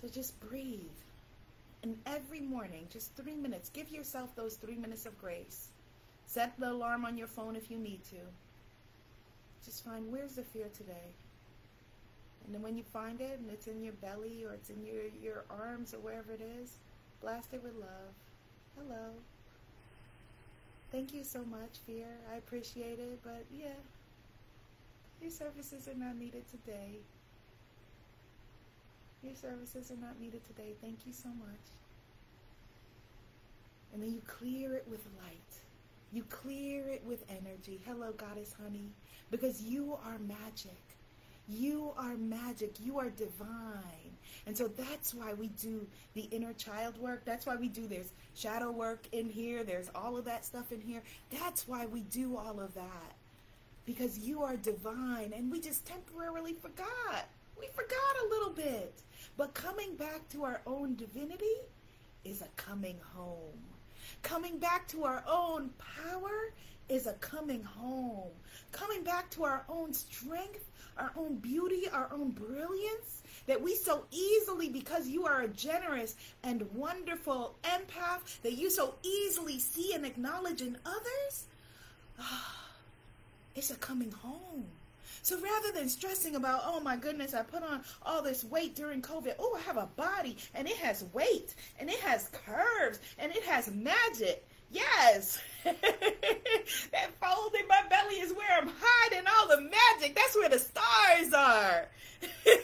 So 0.00 0.08
just 0.08 0.38
breathe. 0.40 0.80
And 1.84 1.96
every 2.06 2.40
morning, 2.40 2.86
just 2.90 3.14
three 3.14 3.34
minutes, 3.34 3.70
give 3.70 3.90
yourself 3.90 4.34
those 4.34 4.54
three 4.56 4.76
minutes 4.76 5.06
of 5.06 5.16
grace. 5.20 5.68
Set 6.32 6.58
the 6.58 6.70
alarm 6.70 7.04
on 7.04 7.18
your 7.18 7.26
phone 7.26 7.56
if 7.56 7.70
you 7.70 7.76
need 7.76 8.02
to. 8.04 8.16
Just 9.62 9.84
find 9.84 10.10
where's 10.10 10.36
the 10.36 10.42
fear 10.42 10.68
today? 10.74 11.12
And 12.46 12.54
then 12.54 12.62
when 12.62 12.74
you 12.74 12.84
find 12.84 13.20
it 13.20 13.38
and 13.38 13.50
it's 13.50 13.66
in 13.66 13.84
your 13.84 13.92
belly 13.92 14.42
or 14.42 14.54
it's 14.54 14.70
in 14.70 14.82
your, 14.82 15.02
your 15.22 15.44
arms 15.50 15.92
or 15.92 15.98
wherever 15.98 16.32
it 16.32 16.40
is, 16.40 16.78
blast 17.20 17.52
it 17.52 17.62
with 17.62 17.74
love. 17.74 18.14
Hello. 18.78 19.10
Thank 20.90 21.12
you 21.12 21.22
so 21.22 21.40
much, 21.44 21.80
Fear. 21.86 22.06
I 22.32 22.38
appreciate 22.38 22.98
it, 22.98 23.18
but 23.22 23.44
yeah, 23.54 23.76
your 25.20 25.30
services 25.30 25.86
are 25.86 25.98
not 25.98 26.16
needed 26.16 26.44
today. 26.50 27.00
Your 29.22 29.34
services 29.34 29.90
are 29.90 30.00
not 30.00 30.18
needed 30.18 30.40
today. 30.46 30.72
Thank 30.80 31.06
you 31.06 31.12
so 31.12 31.28
much. 31.28 31.66
And 33.92 34.02
then 34.02 34.12
you 34.14 34.22
clear 34.26 34.72
it 34.72 34.86
with 34.88 35.04
light. 35.22 35.61
You 36.12 36.24
clear 36.24 36.86
it 36.88 37.02
with 37.06 37.24
energy. 37.30 37.80
Hello, 37.86 38.12
Goddess 38.12 38.54
Honey. 38.62 38.90
Because 39.30 39.62
you 39.62 39.98
are 40.04 40.18
magic. 40.18 40.76
You 41.48 41.92
are 41.96 42.16
magic. 42.16 42.74
You 42.84 42.98
are 42.98 43.08
divine. 43.08 44.18
And 44.46 44.56
so 44.56 44.68
that's 44.68 45.14
why 45.14 45.32
we 45.32 45.48
do 45.48 45.86
the 46.12 46.28
inner 46.30 46.52
child 46.52 46.98
work. 46.98 47.24
That's 47.24 47.46
why 47.46 47.56
we 47.56 47.68
do 47.68 47.86
there's 47.86 48.12
shadow 48.34 48.70
work 48.70 49.06
in 49.12 49.30
here. 49.30 49.64
There's 49.64 49.90
all 49.94 50.18
of 50.18 50.26
that 50.26 50.44
stuff 50.44 50.70
in 50.70 50.82
here. 50.82 51.02
That's 51.30 51.66
why 51.66 51.86
we 51.86 52.00
do 52.02 52.36
all 52.36 52.60
of 52.60 52.74
that. 52.74 53.14
Because 53.86 54.18
you 54.18 54.42
are 54.42 54.56
divine 54.56 55.32
and 55.34 55.50
we 55.50 55.60
just 55.60 55.86
temporarily 55.86 56.52
forgot. 56.52 57.26
We 57.58 57.68
forgot 57.68 57.96
a 58.22 58.28
little 58.28 58.50
bit. 58.52 59.02
But 59.38 59.54
coming 59.54 59.96
back 59.96 60.28
to 60.30 60.44
our 60.44 60.60
own 60.66 60.94
divinity 60.94 61.56
is 62.22 62.42
a 62.42 62.48
coming 62.56 62.98
home. 63.14 63.58
Coming 64.22 64.58
back 64.58 64.88
to 64.88 65.04
our 65.04 65.24
own 65.28 65.70
power 65.78 66.52
is 66.88 67.06
a 67.06 67.14
coming 67.14 67.62
home. 67.62 68.30
Coming 68.70 69.02
back 69.02 69.30
to 69.30 69.44
our 69.44 69.64
own 69.68 69.92
strength, 69.92 70.70
our 70.98 71.12
own 71.16 71.36
beauty, 71.36 71.88
our 71.92 72.08
own 72.12 72.30
brilliance 72.30 73.22
that 73.46 73.60
we 73.60 73.74
so 73.74 74.04
easily, 74.10 74.68
because 74.68 75.08
you 75.08 75.26
are 75.26 75.42
a 75.42 75.48
generous 75.48 76.16
and 76.42 76.62
wonderful 76.74 77.56
empath, 77.64 78.40
that 78.42 78.52
you 78.52 78.70
so 78.70 78.94
easily 79.02 79.58
see 79.58 79.94
and 79.94 80.06
acknowledge 80.06 80.60
in 80.60 80.76
others, 80.84 81.46
ah, 82.18 82.68
it's 83.54 83.70
a 83.70 83.76
coming 83.76 84.12
home. 84.12 84.66
So 85.22 85.40
rather 85.40 85.70
than 85.70 85.88
stressing 85.88 86.34
about, 86.34 86.62
oh 86.64 86.80
my 86.80 86.96
goodness, 86.96 87.32
I 87.32 87.42
put 87.42 87.62
on 87.62 87.82
all 88.02 88.22
this 88.22 88.42
weight 88.42 88.74
during 88.74 89.00
COVID. 89.00 89.36
Oh, 89.38 89.56
I 89.56 89.60
have 89.60 89.76
a 89.76 89.88
body 89.96 90.36
and 90.52 90.66
it 90.66 90.76
has 90.76 91.04
weight 91.12 91.54
and 91.78 91.88
it 91.88 92.00
has 92.00 92.28
curves 92.44 92.98
and 93.18 93.30
it 93.30 93.44
has 93.44 93.70
magic. 93.70 94.44
Yes. 94.72 95.40
that 95.64 95.76
fold 97.20 97.54
in 97.60 97.68
my 97.68 97.82
belly 97.88 98.16
is 98.16 98.32
where 98.32 98.58
I'm 98.58 98.70
hiding 98.80 99.24
all 99.28 99.46
the 99.46 99.62
magic. 99.62 100.16
That's 100.16 100.34
where 100.34 100.48
the 100.48 100.58
stars 100.58 101.32
are. 101.32 101.86
That's 102.44 102.58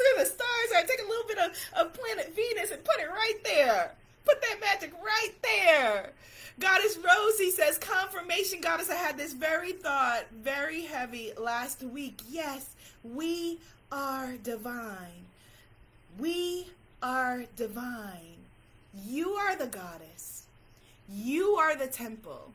where 0.00 0.18
the 0.18 0.26
stars 0.26 0.70
are. 0.74 0.82
Take 0.82 1.02
a 1.04 1.08
little 1.08 1.28
bit 1.28 1.38
of, 1.38 1.52
of 1.76 1.92
planet 1.94 2.34
Venus 2.34 2.72
and 2.72 2.82
put 2.82 2.98
it 2.98 3.08
right 3.08 3.44
there. 3.44 3.94
Put 4.24 4.40
that 4.40 4.60
magic 4.60 4.92
right 5.02 5.32
there. 5.42 6.12
Goddess 6.60 6.98
Rosie 6.98 7.50
says, 7.50 7.78
confirmation, 7.78 8.60
Goddess. 8.60 8.90
I 8.90 8.94
had 8.94 9.18
this 9.18 9.32
very 9.32 9.72
thought, 9.72 10.24
very 10.32 10.82
heavy 10.82 11.32
last 11.36 11.82
week. 11.82 12.20
Yes, 12.28 12.74
we 13.02 13.58
are 13.90 14.34
divine. 14.42 15.26
We 16.18 16.68
are 17.02 17.44
divine. 17.56 18.36
You 19.04 19.30
are 19.30 19.56
the 19.56 19.66
goddess. 19.66 20.44
You 21.08 21.56
are 21.56 21.76
the 21.76 21.88
temple. 21.88 22.52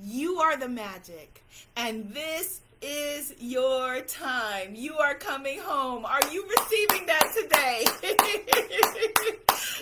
You 0.00 0.38
are 0.38 0.56
the 0.56 0.68
magic. 0.68 1.44
And 1.76 2.12
this 2.12 2.60
is 2.82 3.34
your 3.38 4.00
time. 4.02 4.74
You 4.74 4.96
are 4.96 5.14
coming 5.14 5.60
home. 5.60 6.04
Are 6.06 6.20
you 6.30 6.44
receiving 6.48 7.06
that 7.06 7.30
today? 7.36 7.84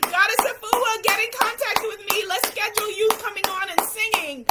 Goddess 0.02 0.52
Afua, 0.52 1.02
get 1.04 1.20
in 1.20 1.30
contact 1.38 1.80
with 1.82 2.00
me. 2.10 2.24
Let's 2.28 2.48
schedule 2.48 2.90
you 2.96 3.08
coming 3.20 3.44
on 3.46 3.68
and 3.70 3.80
singing. 3.88 4.46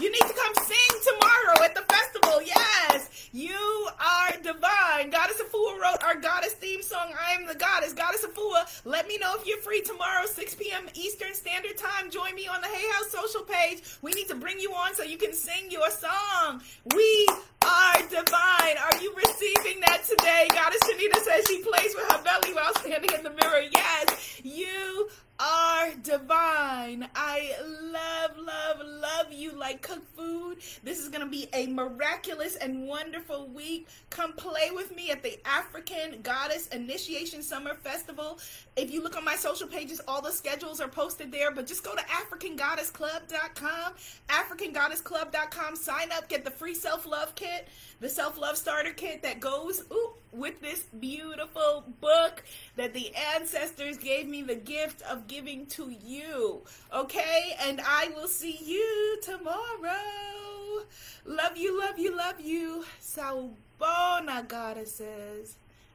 You 0.00 0.10
need 0.10 0.20
to 0.20 0.34
come 0.34 0.54
sing 0.64 0.98
tomorrow 1.12 1.62
at 1.64 1.74
the 1.74 1.82
festival. 1.82 2.42
Yes, 2.42 3.28
you 3.32 3.88
are 4.00 4.32
divine. 4.42 5.10
Goddess 5.10 5.40
Afua 5.40 5.78
wrote 5.80 6.02
our 6.02 6.16
goddess 6.16 6.54
theme 6.54 6.82
song, 6.82 7.12
I 7.18 7.34
am 7.34 7.46
the 7.46 7.54
goddess. 7.54 7.92
Goddess 7.92 8.24
Afua, 8.24 8.66
let 8.84 9.06
me 9.06 9.18
know 9.18 9.34
if 9.36 9.46
you're 9.46 9.58
free 9.58 9.82
tomorrow, 9.82 10.26
6 10.26 10.54
p.m. 10.56 10.88
Eastern 10.94 11.34
Standard 11.34 11.76
Time. 11.76 12.10
Join 12.10 12.34
me 12.34 12.48
on 12.48 12.60
the 12.60 12.68
Hay 12.68 12.90
House 12.92 13.10
social 13.10 13.42
page. 13.42 13.82
We 14.02 14.12
need 14.12 14.28
to 14.28 14.34
bring 14.34 14.58
you 14.58 14.72
on 14.72 14.94
so 14.94 15.02
you 15.02 15.18
can 15.18 15.32
sing 15.34 15.70
your 15.70 15.90
song. 15.90 16.62
We 16.94 17.26
are 17.64 18.00
divine. 18.02 18.76
Are 18.82 19.00
you 19.00 19.14
receiving 19.14 19.80
that 19.80 20.04
today? 20.08 20.48
Goddess 20.50 20.80
Shanita 20.84 21.22
says 21.22 21.44
she 21.48 21.62
plays 21.62 21.94
with 21.94 22.10
her 22.12 22.22
belly 22.22 22.54
while 22.54 22.74
standing 22.76 23.10
in 23.14 23.22
the 23.22 23.30
mirror. 23.30 23.62
Yes, 23.72 24.40
you 24.42 25.08
are 25.38 25.90
divine. 26.02 27.08
I 27.14 27.52
love, 27.64 28.36
love, 28.38 28.86
love 28.86 29.32
you 29.32 29.52
like 29.52 29.71
cook 29.82 30.02
food. 30.16 30.58
This 30.82 30.98
is 30.98 31.08
going 31.08 31.20
to 31.20 31.30
be 31.30 31.48
a 31.52 31.66
miraculous 31.66 32.56
and 32.56 32.86
wonderful 32.86 33.48
week. 33.48 33.88
Come 34.10 34.32
play 34.32 34.70
with 34.72 34.94
me 34.94 35.10
at 35.10 35.22
the 35.22 35.38
African 35.46 36.22
Goddess 36.22 36.68
Initiation 36.68 37.42
Summer 37.42 37.74
Festival. 37.74 38.38
If 38.76 38.90
you 38.90 39.02
look 39.02 39.16
on 39.16 39.24
my 39.24 39.36
social 39.36 39.66
pages, 39.66 40.00
all 40.08 40.22
the 40.22 40.30
schedules 40.30 40.80
are 40.80 40.88
posted 40.88 41.30
there, 41.30 41.50
but 41.50 41.66
just 41.66 41.84
go 41.84 41.94
to 41.94 42.02
AfricanGoddessClub.com, 42.02 43.92
AfricanGoddessClub.com, 44.28 45.76
sign 45.76 46.12
up, 46.12 46.28
get 46.28 46.44
the 46.44 46.50
free 46.50 46.74
self 46.74 47.06
love 47.06 47.34
kit, 47.34 47.68
the 48.02 48.08
self 48.08 48.36
love 48.36 48.56
starter 48.56 48.90
kit 48.90 49.22
that 49.22 49.38
goes 49.38 49.84
ooh, 49.92 50.10
with 50.32 50.60
this 50.60 50.82
beautiful 50.98 51.84
book 52.00 52.42
that 52.74 52.92
the 52.94 53.14
ancestors 53.36 53.96
gave 53.96 54.26
me 54.26 54.42
the 54.42 54.56
gift 54.56 55.02
of 55.02 55.28
giving 55.28 55.66
to 55.66 55.88
you. 56.04 56.62
Okay? 56.92 57.56
And 57.60 57.80
I 57.80 58.10
will 58.16 58.26
see 58.26 58.58
you 58.60 59.20
tomorrow. 59.22 60.82
Love 61.24 61.56
you, 61.56 61.78
love 61.78 61.96
you, 61.96 62.16
love 62.16 62.40
you. 62.40 62.84
Sawubona, 63.00 64.48
goddesses. 64.48 65.54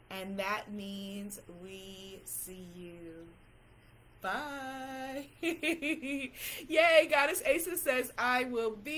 And 0.09 0.39
that 0.39 0.71
means 0.71 1.41
we 1.61 2.21
see 2.23 2.67
you. 2.73 3.27
Bye. 4.21 5.25
Yay, 5.41 7.09
Goddess 7.11 7.43
Asa 7.45 7.77
says, 7.77 8.11
I 8.17 8.45
will 8.45 8.71
be. 8.71 8.95